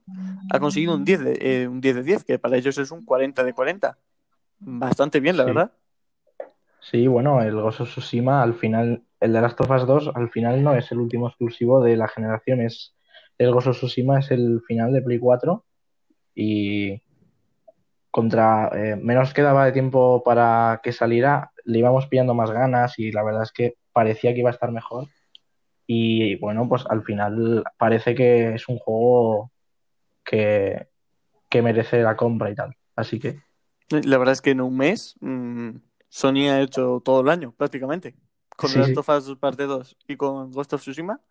ha 0.52 0.60
conseguido 0.60 0.96
un 0.96 1.06
10 1.06 1.24
de, 1.24 1.38
eh, 1.42 1.68
un 1.68 1.80
10 1.82 1.96
de 1.96 2.04
10, 2.04 2.24
que 2.24 2.40
para 2.40 2.58
ellos 2.58 2.78
es 2.78 2.92
un 2.92 3.06
40 3.06 3.44
de 3.44 3.54
40. 3.54 3.98
Bastante 4.60 5.20
bien, 5.20 5.38
la 5.38 5.44
Sí. 5.44 5.48
verdad. 5.48 5.72
Sí, 6.80 7.08
bueno, 7.08 7.42
el 7.42 7.58
of 7.58 7.76
Tsushima 7.82 8.42
al 8.42 8.54
final, 8.54 9.04
el 9.20 9.34
de 9.34 9.42
Last 9.42 9.60
of 9.62 9.70
Us 9.72 9.86
2 9.86 10.12
al 10.16 10.30
final 10.30 10.64
no 10.64 10.74
es 10.76 10.92
el 10.92 11.00
último 11.00 11.28
exclusivo 11.28 11.82
de 11.84 11.98
la 11.98 12.08
generación, 12.08 12.62
es 12.62 12.96
el 13.38 13.50
of 13.50 13.68
Tsushima 13.70 14.20
es 14.20 14.32
el 14.32 14.62
final 14.66 14.94
de 14.94 15.02
Play 15.02 15.20
4 15.20 15.66
y 16.34 17.02
contra 18.12 18.70
eh, 18.74 18.96
menos 18.96 19.34
quedaba 19.34 19.66
de 19.66 19.72
tiempo 19.74 20.24
para 20.24 20.80
que 20.82 20.92
saliera, 20.92 21.52
le 21.66 21.80
íbamos 21.80 22.08
pillando 22.08 22.34
más 22.34 22.52
ganas 22.52 22.98
y 23.00 23.12
la 23.12 23.24
verdad 23.24 23.44
es 23.44 23.52
que 23.52 23.76
parecía 23.92 24.34
que 24.34 24.40
iba 24.40 24.50
a 24.50 24.54
estar 24.54 24.72
mejor. 24.72 25.08
Y 25.88 26.36
bueno, 26.38 26.68
pues 26.70 26.86
al 26.90 27.04
final 27.04 27.64
parece 27.78 28.14
que 28.16 28.56
es 28.56 28.68
un 28.70 28.78
juego 28.80 29.52
que, 30.26 30.90
que 31.50 31.62
merece 31.62 32.02
la 32.04 32.18
compra 32.18 32.52
y 32.52 32.56
tal. 32.56 32.76
Así 32.96 33.20
que 33.20 33.40
La 33.90 34.18
verdad 34.18 34.34
es 34.34 34.42
que 34.42 34.52
en 34.52 34.62
un 34.62 34.76
mes 34.78 35.16
mmm, 35.22 35.72
Sony 36.10 36.50
ha 36.50 36.62
hecho 36.62 37.02
todo 37.04 37.22
el 37.22 37.30
año, 37.30 37.54
prácticamente. 37.54 38.16
Con 38.56 38.72
Sí, 38.72 38.80
Last 38.80 38.96
sí. 38.96 39.00
of 39.00 39.10
Us 39.10 39.36
Parte 39.38 39.64
2 39.66 39.98
y 40.08 40.18
con 40.18 40.52
Ghost 40.52 40.74
of 40.74 40.82
Tsushima. 40.82 41.22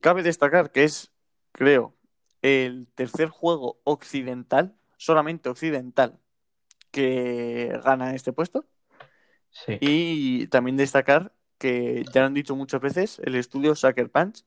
Cabe 0.00 0.22
destacar 0.22 0.70
que 0.72 0.84
es, 0.84 1.12
creo, 1.52 1.94
el 2.42 2.88
tercer 2.94 3.28
juego 3.28 3.80
occidental, 3.84 4.76
solamente 4.96 5.48
occidental, 5.48 6.18
que 6.90 7.80
gana 7.84 8.14
este 8.14 8.32
puesto. 8.32 8.66
sí, 9.50 9.78
Y 9.80 10.46
también 10.48 10.76
destacar 10.76 11.32
que 11.62 12.04
ya 12.12 12.22
lo 12.22 12.26
han 12.26 12.34
dicho 12.34 12.56
muchas 12.56 12.80
veces, 12.80 13.20
el 13.24 13.36
estudio 13.36 13.76
Sucker 13.76 14.10
Punch 14.10 14.44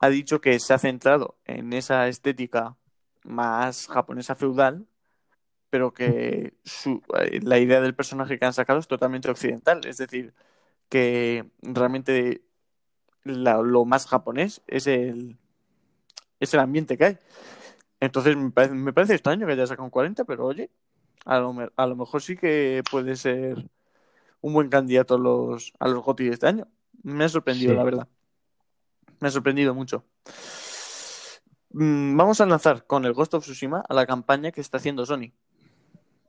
ha 0.00 0.08
dicho 0.08 0.40
que 0.40 0.58
se 0.58 0.72
ha 0.72 0.78
centrado 0.78 1.36
en 1.44 1.74
esa 1.74 2.08
estética 2.08 2.78
más 3.24 3.88
japonesa 3.88 4.34
feudal, 4.34 4.86
pero 5.68 5.92
que 5.92 6.54
eh, 6.86 7.40
la 7.42 7.58
idea 7.58 7.82
del 7.82 7.94
personaje 7.94 8.38
que 8.38 8.46
han 8.46 8.54
sacado 8.54 8.78
es 8.78 8.88
totalmente 8.88 9.30
occidental. 9.30 9.82
Es 9.86 9.98
decir, 9.98 10.32
que 10.88 11.44
realmente 11.60 12.42
lo 13.24 13.84
más 13.84 14.06
japonés 14.06 14.62
es 14.66 14.86
el, 14.86 15.36
es 16.40 16.54
el 16.54 16.60
ambiente 16.60 16.96
que 16.96 17.04
hay. 17.04 17.18
Entonces 18.00 18.34
me 18.36 18.50
parece, 18.92 19.14
extraño 19.14 19.46
que 19.46 19.52
haya 19.52 19.66
sacado 19.66 19.84
un 19.84 19.90
40, 19.90 20.24
pero 20.24 20.46
oye, 20.46 20.70
a 21.26 21.38
lo 21.38 21.96
mejor 21.96 22.22
sí 22.22 22.36
que 22.36 22.82
puede 22.90 23.14
ser 23.16 23.68
un 24.42 24.52
buen 24.52 24.68
candidato 24.68 25.14
a 25.14 25.18
los, 25.18 25.72
a 25.78 25.88
los 25.88 26.04
GOTY 26.04 26.24
de 26.26 26.30
este 26.32 26.46
año. 26.46 26.68
Me 27.02 27.24
ha 27.24 27.28
sorprendido, 27.28 27.72
Sí. 27.72 27.76
la 27.76 27.84
verdad. 27.84 28.08
Me 29.20 29.28
ha 29.28 29.30
sorprendido 29.30 29.74
mucho. 29.74 30.04
Mm, 31.70 32.16
Vamos 32.16 32.40
a 32.40 32.46
lanzar 32.46 32.86
con 32.86 33.04
el 33.04 33.12
Ghost 33.14 33.34
of 33.34 33.44
Tsushima 33.44 33.82
a 33.88 33.94
la 33.94 34.06
campaña 34.06 34.52
que 34.52 34.60
está 34.60 34.76
haciendo 34.76 35.06
Sony. 35.06 35.32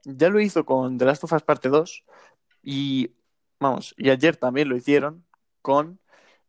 Ya 0.05 0.29
lo 0.29 0.39
hizo 0.39 0.65
con 0.65 0.97
The 0.97 1.05
Last 1.05 1.23
of 1.23 1.33
Us 1.33 1.43
Parte 1.43 1.69
2 1.69 2.03
y 2.61 3.11
vamos, 3.59 3.93
y 3.97 4.09
ayer 4.09 4.37
también 4.37 4.69
lo 4.69 4.75
hicieron 4.75 5.25
con 5.61 5.99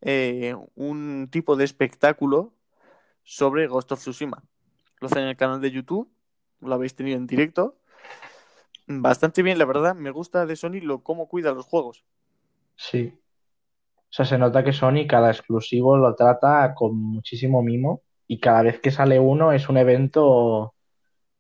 eh, 0.01 0.55
un 0.75 1.29
tipo 1.31 1.57
de 1.57 1.65
espectáculo 1.65 2.53
sobre 3.23 3.67
Ghost 3.67 3.93
of 3.93 4.01
Tsushima. 4.01 4.43
Lo 5.01 5.07
hacen 5.07 5.23
en 5.23 5.29
el 5.29 5.37
canal 5.37 5.61
de 5.61 5.71
YouTube, 5.71 6.11
lo 6.61 6.75
habéis 6.75 6.95
tenido 6.95 7.17
en 7.17 7.27
directo. 7.27 7.79
Bastante 8.87 9.43
bien, 9.43 9.59
la 9.59 9.65
verdad, 9.65 9.95
me 9.95 10.11
gusta 10.11 10.47
de 10.47 10.57
Sony 10.57 10.81
lo 10.83 11.03
cómo 11.03 11.29
cuida 11.29 11.53
los 11.53 11.67
juegos. 11.67 12.05
sí. 12.77 13.19
O 14.07 14.17
sea, 14.17 14.27
se 14.27 14.39
nota 14.39 14.63
que 14.63 14.73
Sony 14.73 15.09
cada 15.09 15.29
exclusivo 15.33 15.97
lo 15.97 16.15
trata 16.15 16.73
con 16.77 16.95
muchísimo 16.97 17.65
mimo 17.65 18.03
y 18.29 18.39
cada 18.39 18.63
vez 18.63 18.79
que 18.79 18.93
sale 18.93 19.19
uno 19.19 19.51
es 19.51 19.69
un 19.69 19.77
evento 19.77 20.73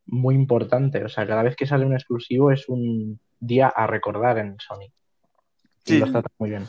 muy 0.06 0.34
importante. 0.34 1.04
O 1.04 1.08
sea, 1.08 1.24
cada 1.24 1.44
vez 1.44 1.54
que 1.54 1.66
sale 1.66 1.86
un 1.86 1.92
exclusivo 1.94 2.50
es 2.50 2.68
un 2.68 3.20
día 3.38 3.68
a 3.68 3.86
recordar 3.86 4.38
en 4.38 4.56
Sony. 4.58 4.86
Y 4.86 4.92
Sí. 5.84 5.98
los 6.00 6.10
trata 6.10 6.28
muy 6.36 6.50
bien. 6.50 6.64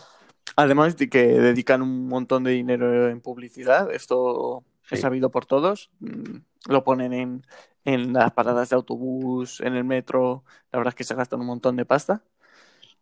Además 0.55 0.95
de 0.95 1.09
que 1.09 1.25
dedican 1.25 1.81
un 1.81 2.07
montón 2.07 2.43
de 2.43 2.51
dinero 2.51 3.09
en 3.09 3.19
publicidad, 3.19 3.91
esto 3.91 4.63
es 4.91 5.00
Sí. 5.00 5.02
sabido 5.02 5.30
por 5.32 5.45
todos. 5.45 5.89
Mm, 6.00 6.38
Lo 6.67 6.84
ponen 6.84 7.13
en, 7.13 7.45
en 7.84 8.12
las 8.13 8.32
paradas 8.34 8.69
de 8.69 8.76
autobús, 8.76 9.62
en 9.62 9.76
el 9.76 9.84
metro. 9.84 10.43
La 10.71 10.80
verdad 10.80 10.93
es 10.93 10.95
que 10.95 11.04
se 11.04 11.13
gastan 11.13 11.41
un 11.41 11.45
montón 11.45 11.76
de 11.76 11.86
pasta. 11.86 12.24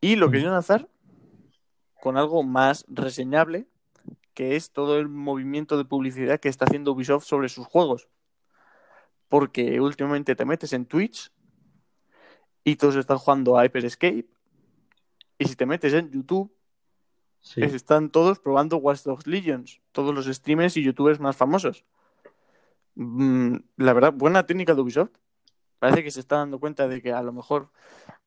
Y 0.01 0.17
lo 0.17 0.27
Mm. 0.27 0.31
querían 0.31 0.53
hacer 0.53 0.89
con 2.01 2.17
algo 2.17 2.43
más 2.43 2.85
reseñable, 2.89 3.67
que 4.33 4.57
es 4.57 4.71
todo 4.71 4.99
el 4.99 5.07
movimiento 5.07 5.77
de 5.77 5.85
publicidad 5.85 6.39
que 6.41 6.49
está 6.49 6.65
haciendo 6.65 6.91
Ubisoft 6.91 7.23
sobre 7.25 7.47
sus 7.47 7.65
juegos. 7.65 8.09
Porque 9.29 9.79
últimamente 9.79 10.35
te 10.35 10.43
metes 10.45 10.73
en 10.73 10.85
Twitch 10.85 11.31
y 12.65 12.75
todos 12.75 12.95
están 12.97 13.17
jugando 13.17 13.57
a 13.57 13.65
Hyper 13.65 13.85
Escape. 13.85 14.27
Y 15.37 15.45
si 15.45 15.55
te 15.55 15.65
metes 15.65 15.93
en 15.93 16.11
YouTube, 16.11 16.53
Sí. 17.43 17.61
están 17.61 18.09
todos 18.09 18.39
probando 18.39 18.77
Watch 18.77 19.03
Dogs 19.03 19.27
Legions, 19.27 19.81
todos 19.91 20.15
los 20.15 20.25
streamers 20.25 20.77
y 20.77 20.83
youtubers 20.83 21.19
más 21.19 21.35
famosos. 21.35 21.83
Mm, 22.95 23.57
la 23.77 23.93
verdad, 23.93 24.13
buena 24.13 24.45
técnica 24.45 24.73
de 24.73 24.81
Ubisoft. 24.81 25.11
Parece 25.79 26.03
que 26.03 26.11
se 26.11 26.21
está 26.21 26.37
dando 26.37 26.59
cuenta 26.59 26.87
de 26.87 27.01
que 27.01 27.11
a 27.11 27.21
lo 27.21 27.33
mejor, 27.33 27.69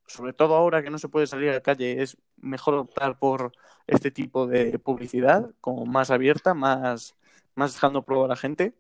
sobre 0.06 0.34
todo 0.34 0.54
ahora 0.54 0.82
que 0.82 0.90
no 0.90 0.98
se 0.98 1.08
puede 1.08 1.26
salir 1.26 1.48
a 1.48 1.54
la 1.54 1.60
calle, 1.62 2.02
es 2.02 2.18
mejor 2.36 2.74
optar 2.74 3.18
por 3.18 3.52
este 3.86 4.10
tipo 4.10 4.46
de 4.46 4.78
publicidad, 4.78 5.50
como 5.62 5.86
más 5.86 6.10
abierta, 6.10 6.52
más, 6.52 7.16
más 7.54 7.72
dejando 7.72 8.02
probar 8.02 8.26
a 8.26 8.28
la 8.34 8.36
gente. 8.36 8.74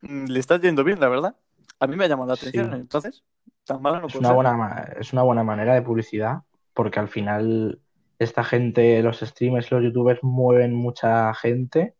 Mm, 0.00 0.26
Le 0.26 0.40
está 0.40 0.58
yendo 0.60 0.82
bien, 0.82 0.98
la 0.98 1.08
verdad. 1.08 1.36
A 1.78 1.86
mí 1.86 1.94
me 1.96 2.04
ha 2.04 2.08
llamado 2.08 2.30
la 2.30 2.36
Sí. 2.36 2.48
atención, 2.48 2.74
entonces, 2.74 3.22
tan 3.64 3.80
mala 3.80 4.00
no 4.00 4.08
Es 4.08 4.12
puede 4.14 4.20
una 4.20 4.28
ser. 4.28 4.34
buena, 4.34 4.92
es 4.98 5.12
una 5.12 5.22
buena 5.22 5.44
manera 5.44 5.74
de 5.74 5.82
publicidad 5.82 6.42
porque 6.72 6.98
al 6.98 7.08
final 7.08 7.78
esta 8.18 8.44
gente, 8.44 9.02
los 9.02 9.20
streamers, 9.20 9.70
los 9.70 9.82
youtubers 9.82 10.22
mueven 10.22 10.74
mucha 10.74 11.32
gente. 11.34 11.94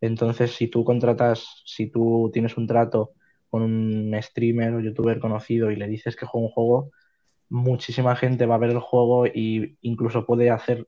Entonces, 0.00 0.52
si 0.52 0.68
tú 0.68 0.84
contratas, 0.84 1.62
si 1.64 1.90
tú 1.90 2.30
tienes 2.32 2.56
un 2.56 2.66
trato 2.66 3.12
con 3.48 3.62
un 3.62 4.20
streamer 4.22 4.74
o 4.74 4.80
youtuber 4.80 5.20
conocido 5.20 5.70
y 5.70 5.76
le 5.76 5.86
dices 5.86 6.16
que 6.16 6.26
juega 6.26 6.48
un 6.48 6.52
juego, 6.52 6.90
muchísima 7.48 8.16
gente 8.16 8.46
va 8.46 8.56
a 8.56 8.58
ver 8.58 8.70
el 8.70 8.80
juego 8.80 9.26
y 9.26 9.78
incluso 9.82 10.26
puede 10.26 10.50
hacer, 10.50 10.86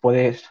puedes, 0.00 0.44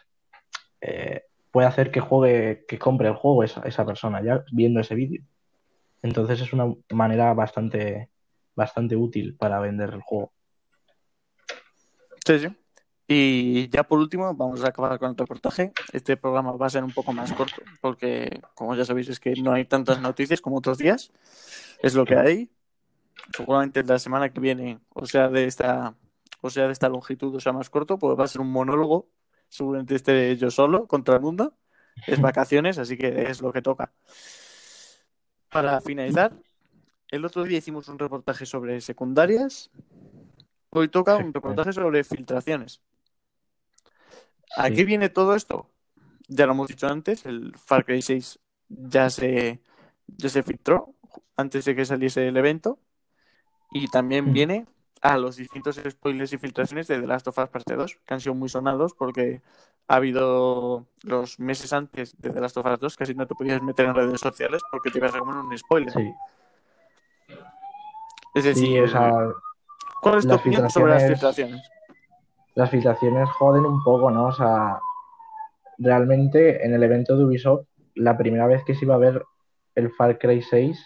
eh, 0.82 1.22
puede 1.52 1.68
hacer 1.68 1.92
que 1.92 2.00
juegue, 2.00 2.66
que 2.68 2.80
compre 2.80 3.08
el 3.08 3.16
juego 3.16 3.44
esa, 3.44 3.62
esa 3.62 3.86
persona 3.86 4.24
ya 4.24 4.44
viendo 4.52 4.80
ese 4.80 4.96
vídeo. 4.96 5.24
Entonces 6.02 6.42
es 6.42 6.52
una 6.54 6.74
manera 6.92 7.34
bastante, 7.34 8.10
bastante 8.56 8.96
útil 8.96 9.36
para 9.38 9.60
vender 9.60 9.92
el 9.92 10.02
juego. 10.02 10.34
Sí, 12.26 12.40
sí. 12.40 12.63
Y 13.08 13.70
ya 13.70 13.84
por 13.84 14.00
último, 14.00 14.34
vamos 14.34 14.64
a 14.64 14.70
acabar 14.70 14.98
con 14.98 15.12
el 15.12 15.18
reportaje. 15.18 15.74
Este 15.92 16.16
programa 16.16 16.54
va 16.54 16.68
a 16.68 16.70
ser 16.70 16.84
un 16.84 16.92
poco 16.92 17.12
más 17.12 17.34
corto, 17.34 17.62
porque, 17.82 18.42
como 18.56 18.76
ya 18.76 18.86
sabéis, 18.86 19.10
es 19.10 19.20
que 19.20 19.34
no 19.42 19.52
hay 19.52 19.66
tantas 19.66 20.02
noticias 20.02 20.40
como 20.42 20.58
otros 20.58 20.78
días. 20.78 21.12
Es 21.82 21.96
lo 21.96 22.06
que 22.06 22.16
hay. 22.16 22.50
Seguramente 23.36 23.84
la 23.84 24.00
semana 24.00 24.32
que 24.32 24.40
viene, 24.40 24.80
o 24.90 25.06
sea, 25.06 25.30
de 25.30 25.46
esta, 25.46 25.96
o 26.42 26.50
sea, 26.50 26.68
de 26.68 26.74
esta 26.74 26.90
longitud, 26.90 27.36
o 27.36 27.40
sea, 27.40 27.54
más 27.54 27.70
corto, 27.70 27.98
pues 27.98 28.18
va 28.18 28.24
a 28.24 28.28
ser 28.28 28.42
un 28.42 28.52
monólogo. 28.52 29.10
Seguramente 29.50 29.96
esté 29.96 30.36
yo 30.38 30.50
solo 30.50 30.88
contra 30.88 31.16
el 31.16 31.22
mundo. 31.22 31.56
Es 32.08 32.20
vacaciones, 32.20 32.78
así 32.80 32.98
que 32.98 33.24
es 33.30 33.42
lo 33.42 33.54
que 33.54 33.62
toca. 33.62 33.94
Para 35.50 35.80
finalizar, 35.82 36.34
el 37.10 37.26
otro 37.26 37.44
día 37.44 37.60
hicimos 37.60 37.88
un 37.88 38.00
reportaje 38.00 38.46
sobre 38.46 38.82
secundarias. 38.82 39.70
Hoy 40.72 40.88
toca 40.88 41.18
un 41.18 41.34
reportaje 41.34 41.72
sobre 41.72 42.04
filtraciones. 42.04 42.82
¿A 44.58 44.68
Sí. 44.68 44.76
qué 44.76 44.86
viene 44.86 45.10
todo 45.10 45.36
esto? 45.36 45.70
Ya 46.28 46.46
lo 46.46 46.54
hemos 46.54 46.68
dicho 46.68 46.88
antes, 46.88 47.26
el 47.26 47.54
Far 47.58 47.86
Cry 47.86 48.02
6 48.02 48.40
ya 48.70 49.10
se, 49.10 49.60
ya 50.18 50.30
se 50.30 50.44
filtró 50.44 50.94
antes 51.36 51.66
de 51.66 51.76
que 51.76 51.86
saliese 51.86 52.28
el 52.28 52.38
evento. 52.38 52.80
Y 53.72 53.88
también 53.88 54.30
Mm. 54.30 54.34
viene 54.34 54.66
a 55.02 55.18
los 55.18 55.36
distintos 55.36 55.82
spoilers 55.90 56.32
y 56.34 56.38
filtraciones 56.38 56.88
de 56.88 57.00
The 57.02 57.08
Last 57.08 57.28
of 57.28 57.38
Us 57.38 57.50
Parte 57.50 57.76
2, 57.76 57.98
que 58.06 58.14
han 58.14 58.22
sido 58.22 58.36
muy 58.36 58.48
sonados 58.50 58.94
porque 58.94 59.42
ha 59.88 59.96
habido 59.96 60.86
los 61.04 61.40
meses 61.40 61.74
antes 61.74 62.16
de 62.22 62.30
The 62.30 62.40
Last 62.40 62.56
of 62.58 62.66
Us 62.66 62.80
2, 62.80 62.96
casi 62.96 63.14
no 63.16 63.28
te 63.28 63.36
podías 63.36 63.62
meter 63.62 63.88
en 63.88 63.96
redes 63.96 64.22
sociales 64.22 64.62
porque 64.72 64.92
te 64.92 65.00
ibas 65.00 65.14
a 65.14 65.20
comer 65.20 65.36
un 65.38 65.58
spoiler. 65.58 65.92
Sí, 65.92 66.14
Es 68.34 68.44
decir, 68.46 68.88
sí, 68.88 68.94
¿cuál 70.02 70.20
es 70.20 70.28
tu 70.28 70.36
opinión 70.36 70.70
sobre 70.70 70.94
las 70.94 71.04
filtraciones? 71.08 71.62
Las 72.56 72.70
filtraciones 72.70 73.30
joden 73.30 73.66
un 73.66 73.84
poco, 73.84 74.12
¿no? 74.12 74.28
O 74.28 74.32
sea, 74.32 74.80
realmente 75.78 76.66
en 76.66 76.74
el 76.74 76.84
evento 76.84 77.18
de 77.18 77.26
Ubisoft, 77.26 77.68
la 77.96 78.18
primera 78.18 78.48
vez 78.48 78.64
que 78.64 78.76
se 78.76 78.86
iba 78.86 78.96
a 78.96 79.00
ver 79.00 79.24
el 79.76 79.92
Far 79.92 80.18
Cry 80.18 80.42
6 80.42 80.80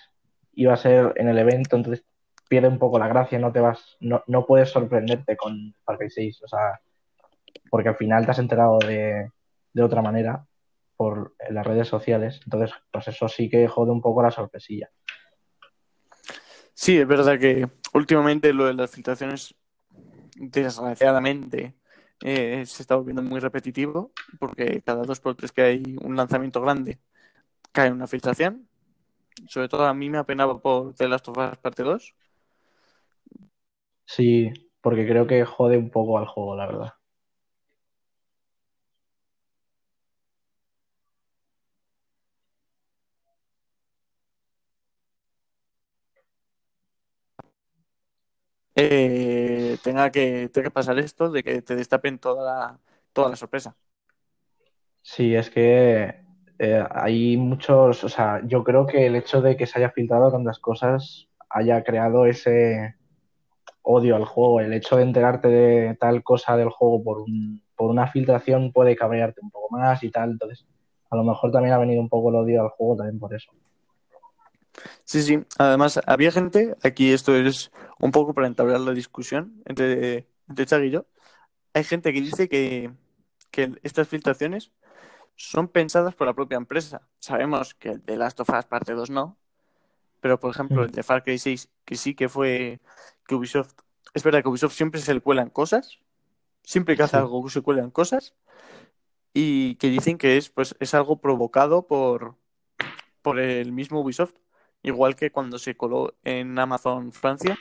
iba 0.54 0.74
a 0.74 0.78
ser 0.78 1.14
en 1.18 1.28
el 1.28 1.38
evento, 1.38 1.76
entonces 1.76 2.06
pierde 2.50 2.68
un 2.68 2.80
poco 2.80 2.98
la 2.98 3.08
gracia, 3.08 3.38
no 3.38 3.52
te 3.52 3.60
vas, 3.60 3.98
no, 4.00 4.24
no 4.28 4.46
puedes 4.46 4.70
sorprenderte 4.70 5.36
con 5.36 5.74
Far 5.84 5.98
Cry 5.98 6.10
6, 6.10 6.44
o 6.44 6.48
sea, 6.48 6.80
porque 7.70 7.90
al 7.90 7.96
final 7.96 8.26
te 8.26 8.32
has 8.32 8.40
enterado 8.40 8.80
de, 8.80 9.30
de 9.74 9.84
otra 9.84 10.02
manera 10.02 10.46
por 10.98 11.36
las 11.50 11.66
redes 11.66 11.88
sociales. 11.88 12.42
Entonces, 12.44 12.76
pues 12.92 13.08
eso 13.08 13.30
sí 13.30 13.50
que 13.50 13.68
jode 13.68 13.92
un 13.92 14.02
poco 14.02 14.24
la 14.24 14.32
sorpresilla. 14.32 14.90
Sí, 16.74 16.98
es 16.98 17.08
verdad 17.08 17.40
que 17.40 17.68
últimamente 17.94 18.54
lo 18.54 18.66
de 18.66 18.74
las 18.74 18.92
filtraciones, 18.92 19.56
desgraciadamente, 20.40 21.76
eh, 22.24 22.64
se 22.66 22.82
está 22.82 22.96
volviendo 22.96 23.22
muy 23.22 23.40
repetitivo, 23.40 24.12
porque 24.40 24.82
cada 24.82 25.04
dos 25.04 25.20
por 25.20 25.36
tres 25.36 25.52
que 25.52 25.62
hay 25.62 25.96
un 26.02 26.16
lanzamiento 26.16 26.62
grande, 26.62 27.00
cae 27.72 27.92
una 27.92 28.08
filtración. 28.08 28.68
Sobre 29.48 29.70
todo 29.70 29.86
a 29.86 29.94
mí 29.94 30.10
me 30.10 30.18
apenaba 30.18 30.60
por 30.60 30.96
The 30.96 31.08
Last 31.08 31.28
of 31.30 31.38
Us 31.38 31.58
Parte 31.60 31.84
2. 31.84 32.16
Sí, 34.06 34.52
porque 34.82 35.08
creo 35.08 35.28
que 35.28 35.46
jode 35.46 35.78
un 35.78 35.92
poco 35.92 36.18
al 36.18 36.26
juego, 36.28 36.56
la 36.56 36.66
verdad. 36.66 36.97
Eh, 48.80 49.76
tenga, 49.84 50.12
que, 50.12 50.50
tenga 50.50 50.68
que 50.68 50.72
pasar 50.72 51.00
esto 51.00 51.32
de 51.32 51.42
que 51.42 51.64
te 51.64 51.76
destapen 51.76 52.20
toda 52.20 52.46
la, 52.46 52.80
toda 53.12 53.30
la 53.30 53.36
sorpresa. 53.36 53.76
Sí, 55.02 55.34
es 55.34 55.50
que 55.50 56.22
eh, 56.60 56.86
hay 56.92 57.38
muchos, 57.38 58.04
o 58.04 58.10
sea, 58.10 58.40
yo 58.46 58.64
creo 58.64 58.86
que 58.86 59.08
el 59.08 59.16
hecho 59.16 59.42
de 59.42 59.58
que 59.58 59.66
se 59.66 59.80
haya 59.80 59.90
filtrado 59.90 60.32
tantas 60.32 60.60
cosas 60.60 61.28
haya 61.50 61.84
creado 61.84 62.28
ese 62.28 62.96
odio 63.82 64.16
al 64.16 64.26
juego. 64.26 64.60
El 64.60 64.74
hecho 64.74 64.98
de 64.98 65.04
enterarte 65.04 65.48
de 65.48 65.96
tal 65.96 66.22
cosa 66.22 66.56
del 66.56 66.70
juego 66.70 67.04
por, 67.04 67.20
un, 67.22 67.64
por 67.76 67.90
una 67.90 68.06
filtración 68.08 68.72
puede 68.72 68.96
cabrearte 68.96 69.42
un 69.42 69.50
poco 69.50 69.76
más 69.76 70.04
y 70.04 70.12
tal. 70.12 70.32
Entonces, 70.32 70.68
a 71.10 71.16
lo 71.16 71.24
mejor 71.24 71.52
también 71.52 71.74
ha 71.74 71.80
venido 71.80 72.00
un 72.00 72.10
poco 72.10 72.30
el 72.30 72.36
odio 72.36 72.62
al 72.62 72.70
juego 72.70 72.98
también 72.98 73.18
por 73.18 73.34
eso. 73.34 73.52
Sí, 75.04 75.22
sí. 75.22 75.40
Además, 75.58 76.00
había 76.06 76.32
gente, 76.32 76.76
aquí 76.84 77.12
esto 77.12 77.36
es 77.36 77.72
un 78.00 78.12
poco 78.12 78.34
para 78.34 78.48
entablar 78.48 78.80
la 78.80 78.94
discusión 78.94 79.62
entre, 79.66 80.28
entre 80.48 80.66
Chag 80.66 80.84
y 80.84 80.92
yo. 80.92 81.06
Hay 81.74 81.84
gente 81.84 82.14
que 82.14 82.22
dice 82.22 82.50
que, 82.50 82.92
que 83.52 83.74
estas 83.84 84.08
filtraciones 84.08 84.72
son 85.36 85.68
pensadas 85.68 86.16
por 86.16 86.28
la 86.28 86.34
propia 86.34 86.58
empresa. 86.58 87.02
Sabemos 87.20 87.74
que 87.76 87.90
el 87.90 88.06
de 88.06 88.18
Last 88.18 88.40
of 88.40 88.50
Us 88.50 88.66
parte 88.66 88.94
2 88.94 89.10
no, 89.10 89.38
pero 90.20 90.40
por 90.40 90.52
ejemplo 90.52 90.84
el 90.84 90.92
de 90.92 91.04
Far 91.04 91.24
Cry 91.24 91.38
6, 91.38 91.70
que 91.86 91.96
sí 91.96 92.16
que 92.16 92.28
fue 92.28 92.80
que 93.28 93.36
Ubisoft, 93.36 93.74
es 94.14 94.24
verdad 94.24 94.42
que 94.42 94.50
Ubisoft 94.50 94.74
siempre 94.74 95.00
se 95.00 95.14
le 95.14 95.22
cuelan 95.22 95.50
cosas, 95.50 96.00
siempre 96.64 96.98
que 96.98 97.04
hace 97.04 97.18
algo 97.18 97.48
se 97.50 97.62
cuelan 97.62 97.92
cosas, 97.92 98.34
y 99.34 99.76
que 99.76 99.90
dicen 99.90 100.18
que 100.18 100.38
es, 100.38 100.50
pues, 100.50 100.76
es 100.80 100.96
algo 100.96 101.22
provocado 101.22 101.86
por, 101.86 102.36
por 103.22 103.40
el 103.40 103.72
mismo 103.72 104.02
Ubisoft. 104.02 104.34
Igual 104.84 105.16
que 105.16 105.32
cuando 105.32 105.60
se 105.60 105.76
coló 105.76 106.16
en 106.24 106.58
Amazon 106.58 107.12
Francia, 107.12 107.58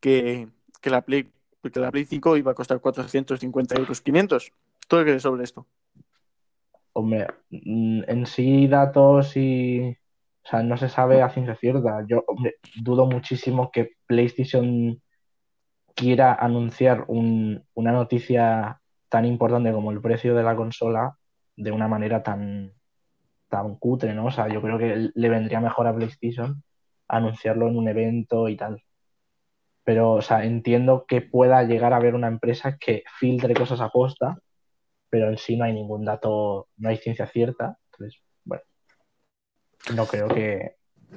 que, 0.00 0.48
la 0.84 1.02
Play 1.02 1.30
que 1.62 1.80
la 1.80 1.90
Play 1.90 2.04
5 2.04 2.36
iba 2.36 2.52
a 2.52 2.54
costar 2.54 2.80
450 2.80 3.76
euros 3.76 4.00
500. 4.00 4.52
¿Todo 4.86 5.02
crees 5.02 5.22
sobre 5.22 5.44
esto? 5.44 5.66
Hombre, 6.92 7.26
mm, 7.50 8.02
en 8.06 8.26
sí 8.26 8.66
datos 8.66 9.36
y... 9.36 9.96
O 10.44 10.50
sea, 10.50 10.62
no 10.62 10.78
se 10.78 10.88
sabe 10.88 11.20
a 11.20 11.28
ciencia 11.28 11.56
cierta. 11.56 12.06
Yo 12.08 12.24
hombre, 12.26 12.54
dudo 12.80 13.04
muchísimo 13.04 13.70
que 13.70 13.96
PlayStation 14.06 15.02
quiera 15.94 16.32
anunciar 16.32 17.04
un, 17.08 17.62
una 17.74 17.92
noticia 17.92 18.80
tan 19.10 19.26
importante 19.26 19.72
como 19.72 19.90
el 19.90 20.00
precio 20.00 20.34
de 20.34 20.42
la 20.42 20.56
consola 20.56 21.18
de 21.56 21.70
una 21.70 21.86
manera 21.86 22.22
tan, 22.22 22.72
tan 23.48 23.76
cutre, 23.76 24.14
¿no? 24.14 24.26
O 24.26 24.30
sea, 24.30 24.48
yo 24.48 24.60
creo 24.62 24.78
que 24.78 25.10
le 25.14 25.28
vendría 25.28 25.60
mejor 25.60 25.86
a 25.86 25.94
PlayStation 25.94 26.62
anunciarlo 27.08 27.68
en 27.68 27.76
un 27.76 27.88
evento 27.88 28.48
y 28.48 28.56
tal. 28.56 28.82
Pero, 29.84 30.12
o 30.12 30.22
sea, 30.22 30.44
entiendo 30.44 31.06
que 31.08 31.22
pueda 31.22 31.62
llegar 31.64 31.92
a 31.92 31.96
haber 31.96 32.14
una 32.14 32.28
empresa 32.28 32.76
que 32.76 33.04
filtre 33.18 33.54
cosas 33.54 33.80
a 33.80 33.88
posta, 33.88 34.38
pero 35.08 35.30
en 35.30 35.38
sí 35.38 35.56
no 35.56 35.64
hay 35.64 35.72
ningún 35.72 36.04
dato, 36.04 36.68
no 36.76 36.90
hay 36.90 36.98
ciencia 36.98 37.26
cierta. 37.26 37.78
Entonces, 37.92 38.20
bueno, 38.44 38.62
no 39.94 40.06
creo 40.06 40.28
que, 40.28 40.76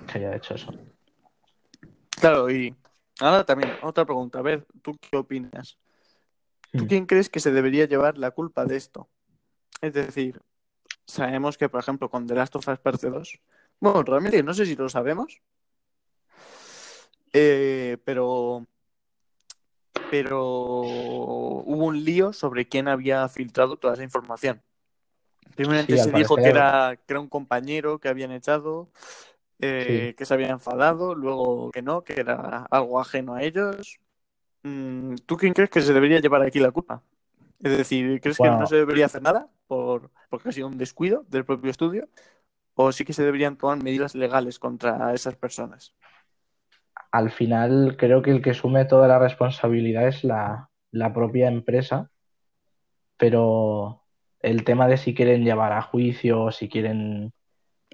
se 0.10 0.20
haya 0.20 0.36
hecho 0.36 0.56
eso. 0.56 0.72
Claro, 2.12 2.50
y 2.50 2.74
ahora 3.20 3.44
también, 3.44 3.74
otra 3.82 4.06
pregunta. 4.06 4.40
A 4.40 4.44
ver, 4.44 4.66
¿tú 4.82 4.98
qué 5.02 5.18
opinas? 5.18 5.78
¿Tú 6.72 6.88
quién 6.88 7.06
crees 7.06 7.30
que 7.30 7.42
se 7.42 7.52
debería 7.52 7.86
llevar 7.86 8.18
la 8.18 8.32
culpa 8.32 8.64
de 8.64 8.78
esto? 8.78 9.10
Es 9.82 9.94
decir, 9.94 10.40
sabemos 11.06 11.58
que, 11.58 11.70
por 11.70 11.80
ejemplo, 11.80 12.10
con 12.10 12.28
The 12.28 12.36
Last 12.36 12.56
of 12.56 12.68
Us 12.68 12.80
Parte 12.80 13.10
2, 13.10 13.40
bueno, 13.80 14.04
realmente 14.04 14.44
no 14.44 14.54
sé 14.54 14.66
si 14.66 14.76
lo 14.76 14.90
sabemos, 14.90 15.42
eh, 17.34 17.98
pero 18.04 18.66
pero 20.12 20.82
hubo 20.82 21.86
un 21.86 22.04
lío 22.04 22.34
sobre 22.34 22.68
quién 22.68 22.90
había 22.90 23.28
filtrado 23.30 23.78
toda 23.78 23.94
esa 23.94 24.04
información. 24.04 24.62
Primeramente 25.56 25.98
Sí, 25.98 26.04
se 26.04 26.12
dijo 26.12 26.36
que 26.36 26.48
era, 26.50 26.98
que 26.98 27.14
era 27.14 27.20
un 27.22 27.30
compañero 27.30 28.00
que 28.00 28.10
habían 28.10 28.32
echado, 28.32 28.90
eh, 29.60 30.08
sí. 30.10 30.16
que 30.16 30.26
se 30.26 30.34
había 30.34 30.50
enfadado, 30.50 31.16
luego 31.16 31.72
que 31.72 31.82
no, 31.82 32.04
que 32.04 32.20
era 32.20 32.68
algo 32.70 33.00
ajeno 33.00 33.36
a 33.36 33.44
ellos. 33.44 34.00
Mm, 34.64 35.16
¿Tú 35.26 35.38
quién 35.38 35.54
crees 35.54 35.70
que 35.70 35.82
se 35.82 35.94
debería 35.94 36.20
llevar 36.20 36.42
aquí 36.42 36.60
la 36.60 36.72
culpa? 36.72 37.02
Es 37.64 37.78
decir, 37.78 38.20
¿crees 38.22 38.38
que 38.38 38.50
no 38.50 38.66
se 38.66 38.76
debería 38.76 39.06
hacer 39.06 39.22
nada 39.22 39.50
por, 39.68 40.12
porque 40.30 40.50
ha 40.50 40.52
sido 40.52 40.68
un 40.68 40.78
descuido 40.78 41.26
del 41.30 41.46
propio 41.46 41.72
estudio? 41.72 42.10
¿O 42.74 42.92
sí 42.92 43.06
que 43.06 43.14
se 43.14 43.24
deberían 43.24 43.58
tomar 43.58 43.84
medidas 43.84 44.16
legales 44.16 44.58
contra 44.60 45.14
esas 45.14 45.36
personas? 45.36 45.94
al 47.12 47.32
final 47.32 47.98
creo 47.98 48.22
que 48.22 48.32
el 48.32 48.42
que 48.42 48.52
asume 48.52 48.86
toda 48.86 49.08
la 49.08 49.20
responsabilidad 49.20 50.08
es 50.08 50.24
la, 50.24 50.70
la 50.92 51.14
propia 51.14 51.48
empresa, 51.48 52.10
pero 53.18 54.04
el 54.42 54.64
tema 54.64 54.88
de 54.88 54.98
si 54.98 55.14
quieren 55.14 55.44
llevar 55.44 55.74
a 55.74 55.82
juicio, 55.82 56.52
si 56.52 56.70
quieren, 56.70 57.34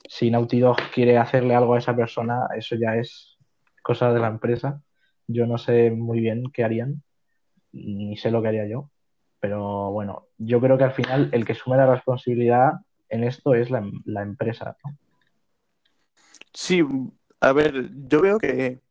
si 0.08 0.32
Naughty 0.32 0.60
Dog 0.60 0.78
quiere 0.94 1.18
hacerle 1.18 1.56
algo 1.56 1.74
a 1.74 1.80
esa 1.80 1.96
persona, 1.96 2.48
eso 2.56 2.76
ya 2.76 2.96
es 2.96 3.38
cosa 3.84 4.14
de 4.14 4.20
la 4.20 4.28
empresa. 4.28 4.82
Yo 5.28 5.46
no 5.48 5.58
sé 5.58 5.92
muy 5.92 6.20
bien 6.22 6.44
qué 6.54 6.64
harían, 6.64 7.04
ni 7.72 8.18
sé 8.18 8.32
lo 8.32 8.42
que 8.42 8.50
haría 8.50 8.68
yo, 8.68 8.92
pero 9.40 9.92
bueno, 9.92 10.28
yo 10.38 10.60
creo 10.60 10.78
que 10.78 10.84
al 10.84 10.94
final 10.94 11.30
el 11.32 11.46
que 11.46 11.54
asume 11.54 11.78
la 11.78 11.86
responsabilidad 11.94 12.74
en 13.10 13.24
esto 13.24 13.54
es 13.54 13.70
la, 13.70 13.90
la 14.06 14.22
empresa, 14.22 14.76
¿no? 14.84 14.98
Sí, 16.54 16.84
a 17.40 17.52
ver, 17.52 17.92
yo 18.08 18.22
veo 18.22 18.38
que 18.40 18.82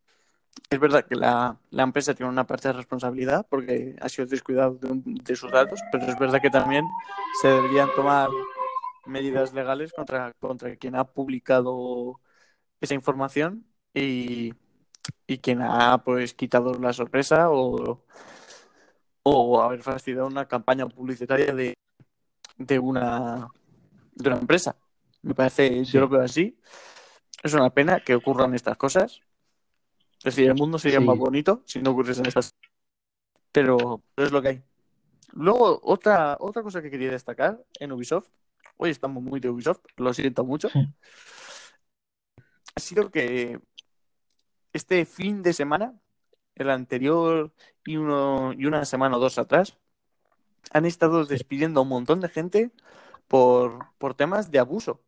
es 0.71 0.81
verdad 0.81 1.05
que 1.05 1.17
la, 1.17 1.59
la 1.71 1.83
empresa 1.83 2.15
tiene 2.15 2.31
una 2.31 2.47
parte 2.47 2.69
de 2.69 2.75
responsabilidad 2.75 3.47
porque 3.49 3.97
ha 4.01 4.09
sido 4.09 4.27
descuidado 4.27 4.75
de, 4.75 5.01
de 5.05 5.37
sus 5.37 5.51
datos, 5.51 5.81
pero 5.93 6.07
es 6.07 6.19
verdad 6.19 6.41
que 6.41 6.51
también 6.51 6.87
se 7.43 7.49
deberían 7.49 7.89
tomar 7.95 8.29
medidas 9.07 9.53
legales 9.53 9.93
contra, 9.93 10.33
contra 10.35 10.77
quien 10.77 10.97
ha 10.97 11.05
publicado 11.05 12.21
esa 12.81 12.95
información 12.95 13.67
y, 13.95 14.55
y 15.27 15.39
quien 15.39 15.63
ha 15.63 15.99
pues 16.05 16.35
quitado 16.35 16.75
la 16.75 16.93
sorpresa 16.93 17.51
o, 17.51 18.03
o 19.29 19.61
haber 19.61 19.83
fastidiado 19.83 20.29
una 20.29 20.47
campaña 20.47 20.87
publicitaria 20.87 21.53
de, 21.53 21.75
de 22.59 22.79
una, 22.79 23.49
de 24.13 24.29
una 24.29 24.39
empresa. 24.39 24.77
Me 25.23 25.35
parece, 25.35 25.83
yo 25.85 26.01
lo 26.03 26.09
veo 26.09 26.23
así. 26.23 26.57
Es 27.43 27.53
una 27.53 27.71
pena 27.71 27.99
que 27.99 28.15
ocurran 28.15 28.55
estas 28.55 28.77
cosas. 28.77 29.21
Es 30.19 30.37
decir, 30.37 30.49
el 30.49 30.55
mundo 30.55 30.79
sería 30.79 31.01
más 31.01 31.19
bonito 31.19 31.63
si 31.67 31.81
no 31.81 31.91
ocurriesen 31.91 32.27
estas, 32.27 32.55
pero 33.51 34.01
es 34.17 34.31
lo 34.31 34.41
que 34.41 34.49
hay. 34.49 34.63
Luego, 35.33 35.81
otra, 35.83 36.37
otra 36.39 36.63
cosa 36.63 36.81
que 36.81 36.91
quería 36.91 37.11
destacar 37.11 37.61
en 37.81 37.91
Ubisoft, 37.91 38.29
hoy 38.77 38.91
estamos 38.91 39.25
muy 39.25 39.41
de 39.41 39.51
Ubisoft, 39.51 39.81
lo 39.97 40.15
siento 40.15 40.45
mucho, 40.45 40.69
ha 42.75 42.81
sido 42.81 43.11
que 43.11 43.59
este 44.73 45.05
fin 45.05 45.43
de 45.43 45.53
semana, 45.53 46.01
el 46.57 46.71
anterior 46.71 47.53
y, 47.85 47.97
uno, 47.99 48.53
y 48.55 48.67
una 48.67 48.85
semana 48.87 49.19
o 49.19 49.21
dos 49.21 49.39
atrás, 49.39 49.79
han 50.73 50.87
estado 50.87 51.25
sí, 51.27 51.27
despidiendo 51.27 51.81
a 51.81 51.85
un 51.85 51.91
montón 51.91 52.21
de 52.21 52.29
gente 52.29 52.73
por, 53.29 53.89
por 53.99 54.15
temas 54.15 54.51
de 54.53 54.61
abuso. 54.61 55.03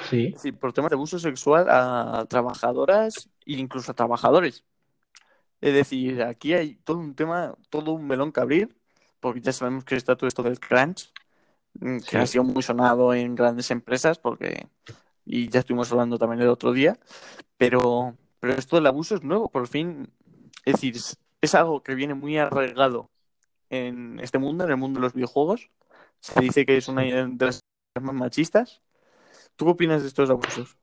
Sí. 0.00 0.34
decir, 0.34 0.58
por 0.58 0.72
temas 0.72 0.90
de 0.90 0.96
abuso 0.96 1.18
sexual 1.18 1.66
a 1.70 2.26
trabajadoras 2.28 3.28
e 3.46 3.54
incluso 3.54 3.92
a 3.92 3.94
trabajadores. 3.94 4.64
Es 5.60 5.74
decir, 5.74 6.22
aquí 6.22 6.54
hay 6.54 6.76
todo 6.76 6.98
un 6.98 7.14
tema, 7.14 7.54
todo 7.70 7.92
un 7.92 8.06
melón 8.06 8.32
que 8.32 8.40
abrir, 8.40 8.76
porque 9.20 9.40
ya 9.42 9.52
sabemos 9.52 9.84
que 9.84 9.96
está 9.96 10.16
todo 10.16 10.28
esto 10.28 10.42
del 10.42 10.60
crunch, 10.60 11.12
mm, 11.80 11.98
que 12.00 12.18
ha 12.18 12.26
Sí, 12.26 12.26
sido 12.26 12.44
muy 12.44 12.62
sonado 12.62 13.14
en 13.14 13.34
grandes 13.36 13.70
empresas, 13.70 14.18
porque, 14.18 14.68
y 15.26 15.48
ya 15.50 15.60
estuvimos 15.60 15.92
hablando 15.92 16.18
también 16.18 16.42
el 16.42 16.48
otro 16.48 16.72
día, 16.72 16.98
pero, 17.58 18.16
pero 18.40 18.54
esto 18.54 18.76
del 18.76 18.86
abuso 18.86 19.14
es 19.14 19.22
nuevo, 19.22 19.50
por 19.50 19.68
fin, 19.68 20.10
es 20.64 20.74
decir, 20.74 20.96
es, 21.40 21.54
algo 21.54 21.82
que 21.82 21.94
viene 21.94 22.14
muy 22.14 22.38
arraigado 22.38 23.10
en 23.68 24.18
este 24.20 24.38
mundo, 24.38 24.64
en 24.64 24.70
el 24.70 24.76
mundo 24.78 24.98
de 24.98 25.04
los 25.04 25.14
videojuegos. 25.14 25.70
Se 26.20 26.40
dice 26.40 26.66
que 26.66 26.76
es 26.76 26.88
una 26.88 27.02
de 27.02 27.36
las 27.38 27.60
más 28.00 28.14
machistas. 28.14 28.82
¿Tú 29.56 29.66
qué 29.66 29.70
opinas 29.72 30.02
de 30.02 30.08
estos 30.08 30.30
abusos? 30.30 30.76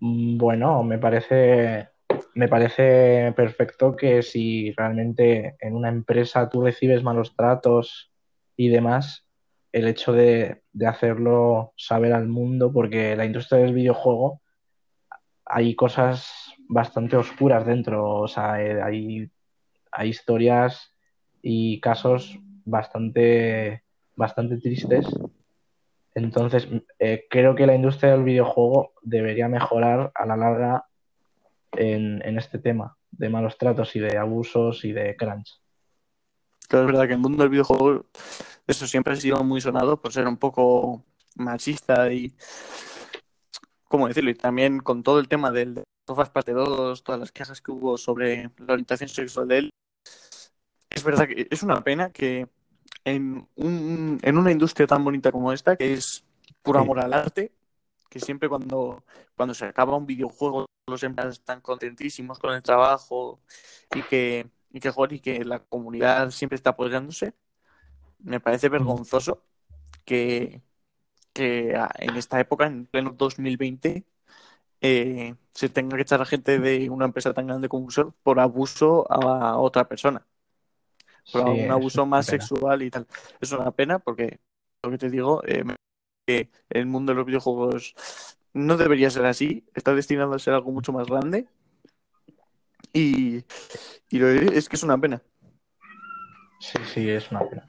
Mm, 0.00 0.38
bueno, 0.38 0.82
me 0.82 0.98
parece, 0.98 1.88
me 2.34 2.48
parece 2.48 3.32
perfecto 3.36 3.94
que 3.94 4.22
si 4.22 4.72
realmente 4.72 5.56
en 5.60 5.74
una 5.74 5.88
empresa 5.90 6.48
tú 6.48 6.62
recibes 6.62 7.02
malos 7.02 7.34
tratos 7.36 8.10
y 8.56 8.68
demás, 8.68 9.26
el 9.72 9.88
hecho 9.88 10.12
de, 10.12 10.62
de 10.72 10.86
hacerlo 10.86 11.74
saber 11.76 12.12
al 12.12 12.28
mundo, 12.28 12.72
porque 12.72 13.14
la 13.14 13.26
industria 13.26 13.60
del 13.60 13.74
videojuego 13.74 14.40
hay 15.50 15.74
cosas 15.74 16.54
bastante 16.68 17.16
oscuras 17.16 17.66
dentro, 17.66 18.20
o 18.20 18.28
sea, 18.28 18.62
eh, 18.62 18.80
hay, 18.80 19.30
hay 19.90 20.08
historias 20.08 20.94
y 21.42 21.80
casos 21.80 22.38
bastante, 22.64 23.82
bastante 24.14 24.58
tristes. 24.58 25.06
Entonces, 26.14 26.68
eh, 26.98 27.26
creo 27.28 27.54
que 27.54 27.66
la 27.66 27.74
industria 27.74 28.12
del 28.12 28.22
videojuego 28.22 28.92
debería 29.02 29.48
mejorar 29.48 30.12
a 30.14 30.26
la 30.26 30.36
larga 30.36 30.84
en, 31.72 32.22
en 32.24 32.38
este 32.38 32.58
tema 32.58 32.96
de 33.10 33.28
malos 33.28 33.58
tratos 33.58 33.94
y 33.96 34.00
de 34.00 34.16
abusos 34.16 34.84
y 34.84 34.92
de 34.92 35.16
crunch. 35.16 35.60
Claro, 36.68 36.86
es 36.86 36.92
verdad 36.92 37.08
que 37.08 37.14
el 37.14 37.18
mundo 37.18 37.42
del 37.42 37.50
videojuego, 37.50 38.06
eso 38.66 38.86
siempre 38.86 39.14
ha 39.14 39.16
sido 39.16 39.42
muy 39.42 39.60
sonado 39.60 40.00
por 40.00 40.12
ser 40.12 40.28
un 40.28 40.36
poco 40.36 41.04
machista 41.34 42.12
y, 42.12 42.32
¿cómo 43.90 44.06
decirlo? 44.06 44.30
Y 44.30 44.34
también 44.36 44.78
con 44.78 45.02
todo 45.02 45.18
el 45.18 45.26
tema 45.26 45.50
del 45.50 45.82
Sofas 46.06 46.30
Parte 46.30 46.52
2, 46.52 47.02
todas 47.02 47.20
las 47.20 47.32
quejas 47.32 47.60
que 47.60 47.72
hubo 47.72 47.98
sobre 47.98 48.48
la 48.58 48.74
orientación 48.74 49.08
sexual 49.08 49.48
de 49.48 49.58
él, 49.58 49.70
es 50.88 51.02
verdad 51.02 51.26
que 51.26 51.48
es 51.50 51.62
una 51.64 51.82
pena 51.82 52.10
que 52.10 52.48
en, 53.04 53.48
un, 53.56 54.20
en 54.22 54.38
una 54.38 54.52
industria 54.52 54.86
tan 54.86 55.02
bonita 55.02 55.32
como 55.32 55.52
esta, 55.52 55.74
que 55.74 55.92
es 55.92 56.24
puro 56.62 56.78
amor 56.78 57.00
al 57.00 57.12
arte, 57.12 57.52
que 58.08 58.20
siempre 58.20 58.48
cuando, 58.48 59.02
cuando 59.34 59.54
se 59.54 59.64
acaba 59.64 59.96
un 59.96 60.06
videojuego 60.06 60.66
los 60.86 61.02
empleados 61.02 61.38
están 61.38 61.60
contentísimos 61.60 62.38
con 62.38 62.54
el 62.54 62.62
trabajo 62.62 63.40
y 63.92 64.02
que, 64.02 64.48
y 64.70 64.78
que, 64.78 64.92
y 65.10 65.20
que 65.20 65.44
la 65.44 65.58
comunidad 65.58 66.30
siempre 66.30 66.54
está 66.56 66.70
apoyándose, 66.70 67.34
me 68.20 68.38
parece 68.38 68.68
vergonzoso 68.68 69.42
que, 70.04 70.62
que 71.32 71.78
en 71.98 72.16
esta 72.16 72.40
época, 72.40 72.66
en 72.66 72.86
pleno 72.86 73.14
2020, 73.16 74.04
eh, 74.82 75.34
se 75.52 75.68
tenga 75.68 75.96
que 75.96 76.02
echar 76.02 76.22
a 76.22 76.26
gente 76.26 76.58
de 76.58 76.90
una 76.90 77.06
empresa 77.06 77.34
tan 77.34 77.46
grande 77.46 77.68
como 77.68 77.84
Ubisoft 77.84 78.14
por 78.22 78.40
abuso 78.40 79.10
a 79.10 79.58
otra 79.58 79.88
persona 79.88 80.26
por 81.32 81.48
un 81.48 81.70
abuso 81.70 82.06
más 82.06 82.26
sexual 82.26 82.82
y 82.82 82.90
tal. 82.90 83.06
Es 83.40 83.52
una 83.52 83.70
pena 83.70 83.98
porque, 83.98 84.40
lo 84.82 84.90
que 84.90 84.98
te 84.98 85.10
digo, 85.10 85.42
eh, 85.46 85.64
que 86.26 86.50
el 86.70 86.86
mundo 86.86 87.12
de 87.12 87.16
los 87.16 87.26
videojuegos 87.26 87.94
no 88.52 88.76
debería 88.76 89.10
ser 89.10 89.26
así, 89.26 89.64
está 89.74 89.94
destinado 89.94 90.34
a 90.34 90.38
ser 90.38 90.54
algo 90.54 90.72
mucho 90.72 90.92
más 90.92 91.06
grande 91.06 91.46
y, 92.92 93.44
y 94.08 94.18
lo 94.18 94.28
es 94.28 94.68
que 94.68 94.76
es 94.76 94.82
una 94.82 94.98
pena. 94.98 95.22
Sí, 96.58 96.78
sí, 96.92 97.08
es 97.08 97.30
una 97.30 97.48
pena. 97.48 97.66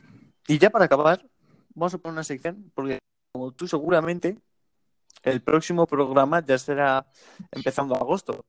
Y 0.48 0.58
ya 0.58 0.70
para 0.70 0.86
acabar, 0.86 1.26
vamos 1.76 1.94
a 1.94 1.98
poner 1.98 2.14
una 2.14 2.24
sección, 2.24 2.72
porque 2.74 3.00
como 3.32 3.52
tú 3.52 3.68
seguramente, 3.68 4.38
el 5.24 5.42
próximo 5.42 5.86
programa 5.86 6.44
ya 6.46 6.58
será 6.58 7.06
empezando 7.52 7.96
agosto. 7.96 8.46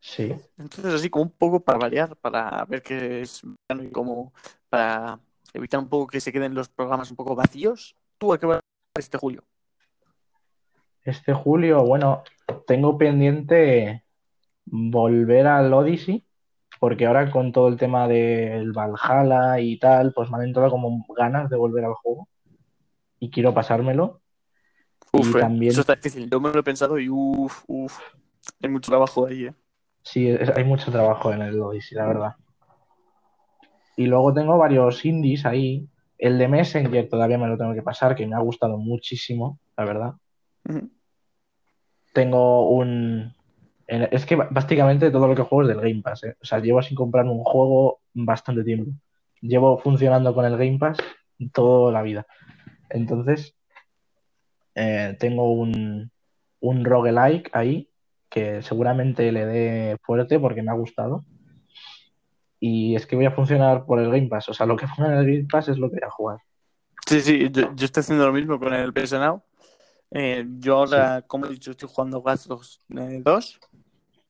Sí. 0.00 0.34
Entonces, 0.58 0.94
así 0.94 1.08
como 1.08 1.24
un 1.24 1.30
poco 1.30 1.60
para 1.60 1.78
variar, 1.78 2.16
para 2.16 2.64
ver 2.64 2.82
qué 2.82 3.22
es 3.22 3.42
y 3.68 3.90
como 3.90 4.32
para 4.68 5.20
evitar 5.54 5.80
un 5.80 5.88
poco 5.88 6.08
que 6.08 6.20
se 6.20 6.32
queden 6.32 6.54
los 6.54 6.68
programas 6.68 7.10
un 7.10 7.16
poco 7.16 7.36
vacíos. 7.36 7.96
¿Tú 8.18 8.32
a 8.32 8.38
qué 8.38 8.46
vas 8.46 8.60
este 8.98 9.18
julio? 9.18 9.44
Este 11.04 11.32
julio, 11.32 11.84
bueno, 11.84 12.22
tengo 12.66 12.98
pendiente 12.98 14.04
volver 14.64 15.46
al 15.46 15.72
Odyssey, 15.72 16.24
porque 16.78 17.06
ahora 17.06 17.30
con 17.30 17.52
todo 17.52 17.68
el 17.68 17.76
tema 17.76 18.08
del 18.08 18.72
Valhalla 18.72 19.60
y 19.60 19.78
tal, 19.78 20.12
pues 20.12 20.30
me 20.30 20.38
han 20.38 20.44
entrado 20.44 20.70
como 20.70 21.04
ganas 21.16 21.48
de 21.48 21.56
volver 21.56 21.84
al 21.84 21.94
juego 21.94 22.28
y 23.22 23.30
quiero 23.30 23.54
pasármelo. 23.54 24.20
Uf, 25.12 25.36
eh, 25.36 25.46
eso 25.68 25.82
está 25.82 25.94
difícil. 25.94 26.28
Yo 26.28 26.40
me 26.40 26.50
lo 26.50 26.58
he 26.58 26.62
pensado 26.64 26.98
y 26.98 27.08
uff, 27.08 27.62
uff, 27.68 28.00
hay 28.60 28.68
mucho 28.68 28.90
trabajo 28.90 29.26
ahí, 29.26 29.44
eh. 29.44 29.54
Sí, 30.02 30.28
hay 30.28 30.64
mucho 30.64 30.90
trabajo 30.90 31.32
en 31.32 31.42
el 31.42 31.60
Odyssey, 31.60 31.96
la 31.96 32.06
verdad. 32.08 32.34
Y 33.96 34.06
luego 34.06 34.34
tengo 34.34 34.58
varios 34.58 35.04
indies 35.04 35.46
ahí. 35.46 35.88
El 36.18 36.36
de 36.36 36.48
Messenger 36.48 37.08
todavía 37.08 37.38
me 37.38 37.46
lo 37.46 37.56
tengo 37.56 37.72
que 37.74 37.82
pasar, 37.82 38.16
que 38.16 38.26
me 38.26 38.34
ha 38.34 38.40
gustado 38.40 38.76
muchísimo, 38.76 39.60
la 39.76 39.84
verdad. 39.84 40.14
Tengo 42.12 42.70
un... 42.70 43.32
Es 43.86 44.26
que 44.26 44.34
básicamente 44.34 45.12
todo 45.12 45.28
lo 45.28 45.36
que 45.36 45.42
juego 45.42 45.62
es 45.62 45.68
del 45.68 45.80
Game 45.80 46.02
Pass. 46.02 46.24
¿eh? 46.24 46.36
O 46.42 46.44
sea, 46.44 46.58
llevo 46.58 46.82
sin 46.82 46.96
comprar 46.96 47.26
un 47.26 47.44
juego 47.44 48.00
bastante 48.14 48.64
tiempo. 48.64 48.90
Llevo 49.40 49.78
funcionando 49.78 50.34
con 50.34 50.44
el 50.44 50.56
Game 50.56 50.78
Pass 50.80 50.98
toda 51.52 51.92
la 51.92 52.02
vida. 52.02 52.26
Entonces, 52.92 53.54
eh, 54.74 55.16
tengo 55.18 55.52
un, 55.52 56.10
un 56.60 56.84
roguelike 56.84 57.50
ahí 57.52 57.88
que 58.28 58.62
seguramente 58.62 59.30
le 59.32 59.46
dé 59.46 59.96
fuerte 60.02 60.38
porque 60.38 60.62
me 60.62 60.70
ha 60.70 60.74
gustado. 60.74 61.24
Y 62.60 62.94
es 62.94 63.06
que 63.06 63.16
voy 63.16 63.26
a 63.26 63.32
funcionar 63.32 63.84
por 63.84 63.98
el 63.98 64.10
Game 64.10 64.28
Pass. 64.28 64.48
O 64.48 64.54
sea, 64.54 64.66
lo 64.66 64.76
que 64.76 64.86
ponga 64.86 65.12
en 65.12 65.18
el 65.18 65.26
Game 65.26 65.48
Pass 65.50 65.68
es 65.68 65.78
lo 65.78 65.90
que 65.90 65.96
voy 65.96 66.06
a 66.06 66.10
jugar. 66.10 66.38
Sí, 67.06 67.20
sí, 67.20 67.50
yo, 67.50 67.70
estoy 67.78 68.00
haciendo 68.00 68.26
lo 68.26 68.32
mismo 68.32 68.58
con 68.58 68.72
el 68.72 68.92
PS 68.92 69.14
Now. 69.14 69.42
Eh, 70.12 70.46
yo 70.58 70.78
ahora, 70.78 71.22
como 71.22 71.46
he 71.46 71.50
dicho, 71.50 71.72
estoy 71.72 71.88
jugando 71.92 72.20
Watch 72.20 72.46
2, 72.46 73.60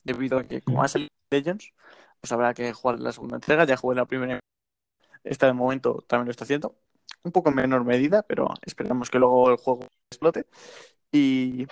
debido 0.05 0.39
a 0.39 0.45
que 0.45 0.63
como 0.63 0.83
ha 0.83 0.89
salido 0.89 1.11
Legends, 1.31 1.73
pues 2.21 2.33
habrá 2.33 2.55
que 2.55 2.73
jugar 2.73 3.01
la 3.01 3.13
segunda 3.13 3.37
entrega. 3.37 3.65
Ya 3.65 3.77
jugué 3.77 3.97
la 3.97 4.07
primera. 4.07 4.41
Esta 5.23 5.47
de 5.47 5.53
momento 5.53 6.05
también 6.09 6.27
lo 6.27 6.31
está 6.31 6.45
haciendo. 6.45 6.77
Un 7.25 7.33
poco 7.33 7.51
en 7.51 7.57
menor 7.57 7.85
medida, 7.85 8.23
pero 8.23 8.49
esperamos 8.63 9.11
que 9.11 9.19
luego 9.19 9.51
el 9.51 9.57
juego 9.57 9.87
explote. 10.11 10.47
Y 11.13 11.67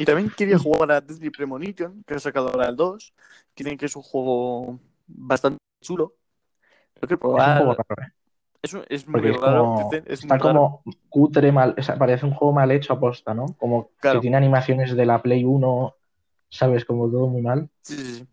y 0.00 0.06
también 0.06 0.32
quería 0.34 0.58
jugar 0.58 0.90
a 0.92 1.00
Deadly 1.02 1.28
Premonition, 1.28 2.02
que 2.06 2.14
ha 2.14 2.18
sacado 2.18 2.48
ahora 2.48 2.70
el 2.70 2.74
2. 2.74 3.12
Tienen 3.52 3.76
que 3.76 3.84
es 3.84 3.94
un 3.94 4.00
juego 4.02 4.80
bastante 5.06 5.58
chulo. 5.82 6.14
Lo 6.98 7.06
que 7.06 7.18
probar. 7.18 7.42
Es 7.42 7.50
un 7.50 7.66
juego 7.66 7.84
raro, 7.86 8.02
¿eh? 8.02 8.86
Es, 8.88 9.06
muy 9.06 9.20
raro. 9.32 9.90
está 10.06 10.38
como 10.38 10.82
cutre, 11.10 11.52
mal, 11.52 11.74
parece 11.98 12.24
un 12.24 12.32
juego 12.32 12.54
mal 12.54 12.70
hecho 12.70 12.94
aposta, 12.94 13.34
¿no? 13.34 13.44
Como 13.58 13.90
que 14.00 14.20
tiene 14.20 14.38
animaciones 14.38 14.96
de 14.96 15.04
la 15.04 15.20
Play 15.20 15.44
1, 15.44 15.94
¿sabes? 16.48 16.86
Como 16.86 17.10
todo 17.10 17.26
muy 17.26 17.42
mal. 17.42 17.68
Sí, 17.82 17.96
sí, 17.96 18.14
sí. 18.14 18.28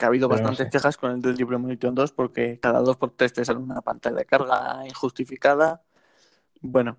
Que 0.00 0.06
ha 0.06 0.08
habido 0.08 0.30
bastantes 0.30 0.70
quejas 0.70 0.96
con 0.96 1.12
el 1.12 1.20
Deadly 1.20 1.44
Premonition 1.44 1.94
2 1.94 2.12
porque 2.12 2.58
cada 2.58 2.80
2 2.80 2.96
por 2.96 3.10
3 3.10 3.34
te 3.34 3.44
sale 3.44 3.58
una 3.58 3.82
pantalla 3.82 4.16
de 4.16 4.24
carga 4.24 4.80
injustificada. 4.88 5.82
Bueno, 6.62 6.96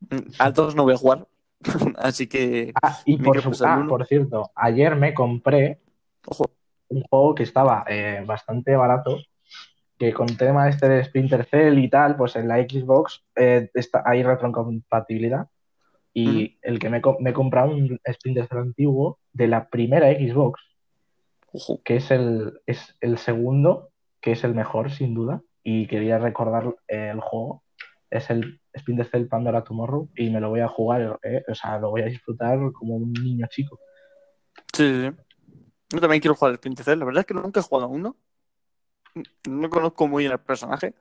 mm, 0.00 0.32
al 0.40 0.52
2 0.52 0.74
no 0.74 0.82
voy 0.82 0.94
a 0.94 0.96
jugar 0.96 1.28
Así 1.96 2.26
que. 2.26 2.72
Ah, 2.82 2.98
y 3.04 3.16
por, 3.18 3.38
ah, 3.38 3.86
por, 3.88 4.06
cierto, 4.06 4.50
ayer 4.54 4.96
me 4.96 5.14
compré 5.14 5.80
un 6.88 7.02
juego 7.02 7.34
que 7.36 7.44
estaba 7.44 7.84
eh, 7.88 8.22
bastante 8.26 8.74
barato. 8.76 9.18
Que 9.96 10.12
con 10.12 10.26
tema 10.26 10.68
este 10.68 10.88
de 10.88 11.04
Splinter 11.04 11.44
Cell 11.44 11.78
y 11.78 11.88
tal, 11.88 12.16
pues 12.16 12.34
en 12.34 12.48
la 12.48 12.56
Xbox 12.56 13.24
eh, 13.36 13.70
está, 13.74 14.02
hay 14.04 14.24
retrocompatibilidad. 14.24 15.46
Y 16.12 16.58
el 16.62 16.80
que 16.80 16.90
me, 16.90 17.00
me 17.20 17.30
he 17.30 17.32
comprado 17.32 17.70
un 17.70 18.00
Splinter 18.12 18.48
Cell 18.48 18.58
antiguo 18.58 19.20
de 19.32 19.46
la 19.46 19.68
primera 19.68 20.10
Xbox, 20.12 20.60
que 21.84 21.96
es 21.96 22.10
el, 22.10 22.60
es 22.66 22.96
el 23.00 23.18
segundo, 23.18 23.90
que 24.20 24.32
es 24.32 24.44
el 24.44 24.54
mejor, 24.54 24.90
sin 24.90 25.14
duda. 25.14 25.42
Y 25.62 25.86
quería 25.86 26.18
recordar 26.18 26.76
el 26.88 27.20
juego. 27.20 27.62
Es 28.10 28.30
el 28.30 28.60
Splinter 28.78 29.06
Cell 29.06 29.26
Pandora 29.26 29.64
Tomorrow 29.64 30.10
y 30.16 30.30
me 30.30 30.40
lo 30.40 30.50
voy 30.50 30.60
a 30.60 30.68
jugar, 30.68 31.18
eh, 31.22 31.42
o 31.48 31.54
sea, 31.54 31.78
lo 31.78 31.90
voy 31.90 32.02
a 32.02 32.06
disfrutar 32.06 32.58
como 32.72 32.96
un 32.96 33.12
niño 33.12 33.46
chico. 33.48 33.80
Sí, 34.72 35.10
sí, 35.10 35.16
Yo 35.90 36.00
también 36.00 36.20
quiero 36.20 36.34
jugar 36.34 36.50
al 36.50 36.58
Splinter 36.58 36.84
Cell. 36.84 36.98
La 36.98 37.04
verdad 37.04 37.20
es 37.20 37.26
que 37.26 37.34
nunca 37.34 37.60
he 37.60 37.62
jugado 37.62 37.86
a 37.86 37.88
uno. 37.88 38.16
No 39.48 39.70
conozco 39.70 40.08
muy 40.08 40.24
bien 40.24 40.32
el 40.32 40.40
personaje, 40.40 40.94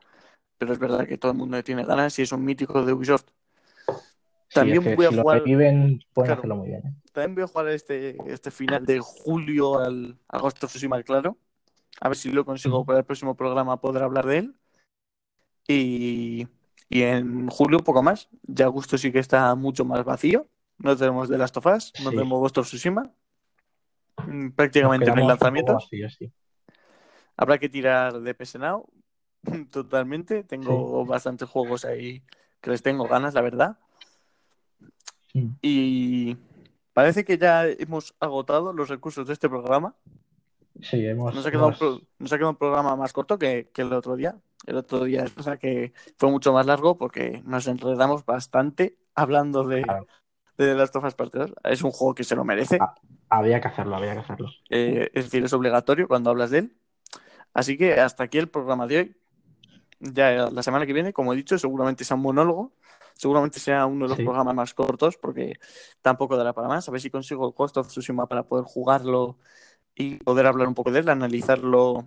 pero 0.58 0.74
es 0.74 0.80
verdad 0.80 1.08
que 1.08 1.18
todo 1.18 1.32
el 1.32 1.38
mundo 1.38 1.64
tiene 1.64 1.84
ganas 1.84 2.18
y 2.20 2.22
es 2.22 2.32
un 2.32 2.46
mítico 2.46 2.84
de 2.86 2.94
Ubisoft. 2.94 3.26
También 4.54 4.96
voy 4.96 5.06
a 5.06 5.10
jugar. 5.10 5.44
pueden 5.44 6.00
hacerlo 6.16 6.56
muy 6.56 6.68
bien. 6.68 6.82
¿eh? 6.86 6.94
También 7.12 7.36
voy 7.36 7.44
a 7.44 7.48
jugar 7.48 7.68
este, 7.70 8.18
este 8.32 8.52
final 8.52 8.86
de 8.86 9.00
julio 9.00 9.80
al 9.80 10.18
agosto 10.28 10.68
Tsushima, 10.68 11.02
claro. 11.04 11.38
A 12.02 12.10
ver 12.10 12.18
si 12.18 12.32
lo 12.32 12.46
consigo 12.46 12.86
para 12.86 13.00
el 13.00 13.06
próximo 13.06 13.36
programa 13.36 13.80
poder 13.80 14.04
hablar 14.04 14.26
de 14.26 14.38
él. 14.38 14.56
Y 15.68 16.48
y 16.94 17.02
en 17.02 17.48
julio, 17.50 17.80
poco 17.80 18.04
más. 18.04 18.30
Ya 18.44 18.66
Agosto 18.66 19.00
sí 19.00 19.12
que 19.12 19.18
está 19.18 19.56
mucho 19.56 19.84
más 19.84 20.04
vacío. 20.04 20.48
No 20.78 20.96
tenemos 20.96 21.28
The 21.28 21.40
Last 21.40 21.58
of 21.58 21.66
Us, 21.66 21.92
no 22.04 22.12
tenemos 22.12 22.40
Ghost 22.40 22.58
of 22.60 22.68
Tsushima. 22.68 23.12
Mm, 24.28 24.50
prácticamente 24.50 25.08
no 25.08 25.22
hay 25.22 25.28
lanzamientos. 25.28 25.90
Habrá 27.36 27.58
que 27.58 27.68
tirar 27.68 28.20
de 28.20 28.36
PS 28.36 28.60
Now. 28.60 28.88
totalmente. 29.72 30.44
Tengo 30.44 31.04
bastantes 31.04 31.50
juegos 31.50 31.84
ahí 31.84 32.24
que 32.62 32.70
les 32.70 32.84
tengo 32.84 33.08
ganas, 33.08 33.34
la 33.34 33.42
verdad. 33.42 33.80
Mm. 35.34 35.50
Y 35.62 36.38
parece 36.94 37.26
que 37.26 37.38
ya 37.38 37.66
hemos 37.68 38.16
agotado 38.20 38.72
los 38.74 38.90
recursos 38.90 39.26
de 39.28 39.34
este 39.34 39.50
programa. 39.50 39.96
Sí, 40.82 41.06
hemos. 41.06 41.34
Nos 41.34 41.46
ha 41.46 41.52
quedado, 41.52 41.68
un, 41.68 41.74
hemos- 41.74 41.80
pro- 41.80 42.02
nos 42.20 42.34
ha 42.34 42.38
quedado 42.38 42.52
un 42.52 42.58
programa 42.58 42.96
más 42.96 43.14
corto 43.14 43.38
que, 43.38 43.70
que 43.74 43.82
el 43.84 43.94
otro 43.94 44.16
día. 44.16 44.36
El 44.66 44.78
otro 44.78 45.04
día, 45.04 45.26
o 45.38 45.44
sea, 45.44 45.58
que 45.58 45.94
fue 46.18 46.32
mucho 46.32 46.54
más 46.54 46.66
largo 46.66 46.98
porque 46.98 47.42
nos 47.46 47.68
enredamos 47.68 48.26
bastante 48.26 48.98
hablando 49.14 49.66
de, 49.68 49.82
Claro. 49.82 50.08
de 50.58 50.68
The 50.68 50.76
Last 50.76 50.96
of 50.96 51.04
Us 51.04 51.16
Part 51.16 51.34
2. 51.34 51.54
Es 51.66 51.84
un 51.84 51.92
juego 51.92 52.16
que 52.16 52.24
se 52.24 52.36
lo 52.36 52.46
merece. 52.46 52.78
Ah. 52.80 52.96
Había 53.30 53.60
que 53.60 53.68
hacerlo, 53.68 53.96
había 53.96 54.14
que 54.14 54.20
hacerlo. 54.20 54.50
Eh, 54.70 55.10
es 55.14 55.26
decir, 55.26 55.44
es 55.44 55.52
obligatorio 55.54 56.08
cuando 56.08 56.30
hablas 56.30 56.52
de 56.52 56.60
él. 56.60 56.78
Así 57.54 57.78
que 57.78 57.94
hasta 58.00 58.24
aquí 58.24 58.38
el 58.38 58.48
programa 58.48 58.88
de 58.88 58.98
hoy. 59.00 59.16
Ya 60.00 60.50
la 60.50 60.64
semana 60.64 60.86
que 60.86 60.94
viene, 60.94 61.14
como 61.14 61.34
he 61.34 61.36
dicho, 61.36 61.58
seguramente 61.58 62.04
sea 62.04 62.16
un 62.16 62.24
monólogo. 62.24 62.74
Seguramente 63.16 63.60
sea 63.60 63.86
uno 63.86 64.06
de 64.06 64.10
los 64.10 64.18
Sí. 64.18 64.24
programas 64.24 64.56
más 64.56 64.74
cortos 64.74 65.18
porque 65.18 65.54
tampoco 66.02 66.36
dará 66.38 66.54
para 66.54 66.68
más. 66.68 66.88
A 66.88 66.92
ver 66.92 67.02
si 67.02 67.10
consigo 67.10 67.46
el 67.48 67.54
Ghost 67.54 67.78
of 67.78 67.88
Tsushima 67.88 68.28
para 68.28 68.44
poder 68.44 68.66
jugarlo 68.66 69.38
y 69.96 70.16
poder 70.18 70.48
hablar 70.48 70.68
un 70.68 70.74
poco 70.74 70.92
de 70.92 71.00
él, 71.00 71.10
analizarlo. 71.10 72.06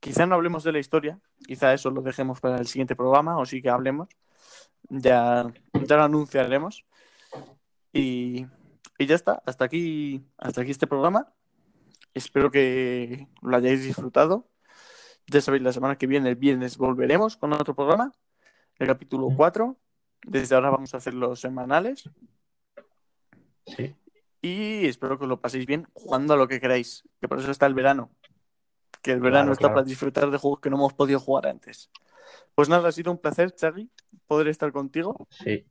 Quizá 0.00 0.26
no 0.26 0.34
hablemos 0.34 0.64
de 0.64 0.72
la 0.72 0.78
historia, 0.80 1.20
quizá 1.46 1.72
eso 1.72 1.90
lo 1.90 2.02
dejemos 2.02 2.40
para 2.40 2.56
el 2.58 2.66
siguiente 2.66 2.96
programa 2.96 3.38
o 3.38 3.46
sí 3.46 3.62
que 3.62 3.70
hablemos. 3.70 4.08
Ya, 4.88 5.46
ya 5.86 5.96
lo 5.96 6.02
anunciaremos. 6.04 6.84
Y, 7.92 8.46
y 8.98 9.06
ya 9.06 9.14
está, 9.14 9.42
hasta 9.46 9.64
aquí, 9.64 10.24
hasta 10.38 10.62
aquí 10.62 10.70
este 10.70 10.86
programa. 10.86 11.32
Espero 12.14 12.50
que 12.50 13.28
lo 13.42 13.56
hayáis 13.56 13.84
disfrutado. 13.84 14.48
Ya 15.28 15.40
sabéis, 15.40 15.62
la 15.62 15.72
semana 15.72 15.96
que 15.96 16.06
viene, 16.06 16.30
el 16.30 16.36
viernes, 16.36 16.76
volveremos 16.78 17.36
con 17.36 17.52
otro 17.52 17.74
programa, 17.74 18.12
el 18.78 18.86
capítulo 18.88 19.28
4. 19.36 19.76
Desde 20.24 20.54
ahora 20.54 20.70
vamos 20.70 20.94
a 20.94 20.98
hacer 20.98 21.14
los 21.14 21.40
semanales 21.40 22.08
Sí. 23.66 23.94
y 24.40 24.86
espero 24.86 25.18
que 25.18 25.24
os 25.24 25.28
lo 25.28 25.40
paséis 25.40 25.66
bien 25.66 25.86
jugando 25.92 26.34
a 26.34 26.36
lo 26.36 26.48
que 26.48 26.60
queráis, 26.60 27.04
que 27.20 27.28
por 27.28 27.38
eso 27.38 27.50
está 27.50 27.66
el 27.66 27.74
verano. 27.74 28.10
Que 29.02 29.12
el 29.12 29.20
verano 29.20 29.46
Claro, 29.46 29.52
está 29.52 29.60
claro. 29.68 29.74
para 29.74 29.86
disfrutar 29.86 30.30
de 30.30 30.38
juegos 30.38 30.60
que 30.60 30.70
no 30.70 30.76
hemos 30.76 30.94
podido 30.94 31.18
jugar 31.20 31.46
antes. 31.48 31.90
Pues 32.54 32.68
nada, 32.68 32.88
ha 32.88 32.92
sido 32.92 33.10
un 33.10 33.18
placer, 33.18 33.52
Chagui, 33.52 33.90
poder 34.26 34.48
estar 34.48 34.70
contigo 34.72 35.26
Sí. 35.30 35.64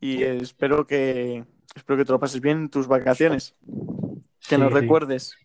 y 0.00 0.22
espero 0.22 0.86
que 0.86 1.44
espero 1.74 1.96
que 1.98 2.04
te 2.04 2.12
lo 2.12 2.18
pases 2.20 2.40
bien 2.40 2.58
en 2.58 2.68
tus 2.68 2.86
vacaciones. 2.88 3.54
Que 4.48 4.56
Sí, 4.56 4.58
nos 4.58 4.72
sí. 4.72 4.80
recuerdes. 4.80 5.36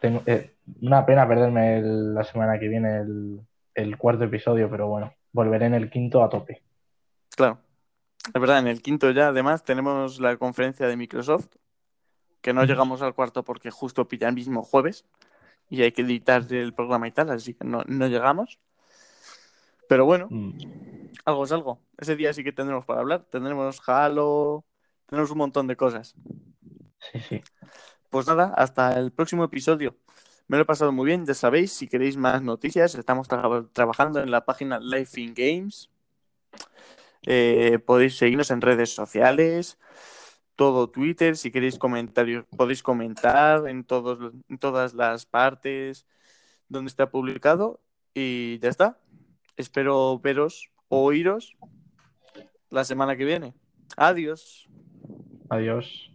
Tengo, 0.00 0.22
eh, 0.26 0.54
una 0.82 1.06
pena 1.06 1.26
perderme 1.26 1.78
el- 1.78 2.14
la 2.14 2.22
semana 2.24 2.58
que 2.58 2.68
viene 2.68 2.98
el, 3.00 3.40
el 3.74 3.96
cuarto 3.96 4.24
episodio, 4.24 4.68
pero 4.70 4.88
bueno, 4.88 5.14
volveré 5.32 5.66
en 5.66 5.74
el 5.74 5.90
quinto 5.90 6.22
a 6.22 6.28
tope. 6.28 6.62
Claro. 7.36 7.60
Es 8.26 8.40
verdad, 8.40 8.58
en 8.58 8.66
el 8.66 8.82
quinto 8.82 9.08
ya 9.12 9.28
además 9.28 9.62
tenemos 9.62 10.18
la 10.18 10.36
conferencia 10.36 10.88
de 10.88 10.96
Microsoft, 10.96 11.46
que 12.40 12.52
no 12.52 12.64
llegamos 12.64 13.02
al 13.02 13.14
cuarto 13.14 13.44
porque 13.44 13.70
justo 13.70 14.08
pilla 14.08 14.28
el 14.28 14.34
mismo 14.34 14.64
jueves 14.64 15.04
y 15.70 15.82
hay 15.82 15.92
que 15.92 16.02
editar 16.02 16.44
el 16.50 16.74
programa 16.74 17.06
y 17.06 17.12
tal, 17.12 17.30
así 17.30 17.54
que 17.54 17.64
no, 17.64 17.84
no 17.86 18.08
llegamos. 18.08 18.58
Pero 19.88 20.04
bueno, 20.04 20.26
Mm, 20.30 20.58
algo 21.24 21.44
es 21.44 21.52
algo. 21.52 21.80
Ese 21.98 22.16
día 22.16 22.32
sí 22.32 22.42
que 22.42 22.52
tendremos 22.52 22.84
para 22.84 23.00
hablar. 23.00 23.24
Tendremos 23.30 23.80
Halo, 23.88 24.64
tendremos 25.06 25.30
un 25.30 25.38
montón 25.38 25.66
de 25.68 25.76
cosas. 25.76 26.14
Sí, 27.12 27.20
sí. 27.20 27.40
Pues 28.10 28.26
nada, 28.26 28.52
hasta 28.56 28.98
el 28.98 29.12
próximo 29.12 29.44
episodio. 29.44 29.96
Me 30.48 30.56
lo 30.56 30.62
he 30.62 30.66
pasado 30.66 30.90
muy 30.92 31.06
bien, 31.06 31.26
ya 31.26 31.34
sabéis, 31.34 31.72
si 31.72 31.88
queréis 31.88 32.16
más 32.16 32.42
noticias, 32.42 32.94
estamos 32.94 33.28
tra- 33.28 33.68
trabajando 33.72 34.20
en 34.20 34.30
la 34.30 34.44
página 34.44 34.78
Life 34.80 35.20
in 35.20 35.34
Games. 35.34 35.90
Eh, 37.26 37.78
podéis 37.84 38.16
seguirnos 38.16 38.50
en 38.50 38.60
redes 38.60 38.94
sociales, 38.94 39.78
todo 40.54 40.88
Twitter, 40.88 41.36
si 41.36 41.50
queréis 41.50 41.78
comentarios, 41.78 42.44
podéis 42.56 42.82
comentar 42.82 43.68
en, 43.68 43.84
todos, 43.84 44.32
en 44.48 44.58
todas 44.58 44.94
las 44.94 45.26
partes 45.26 46.06
donde 46.68 46.88
está 46.88 47.10
publicado. 47.10 47.80
Y 48.14 48.58
ya 48.60 48.70
está. 48.70 48.98
Espero 49.56 50.18
veros 50.18 50.70
o 50.88 51.04
oíros 51.04 51.56
la 52.70 52.84
semana 52.84 53.16
que 53.16 53.26
viene. 53.26 53.54
Adiós. 53.96 54.68
Adiós. 55.50 56.10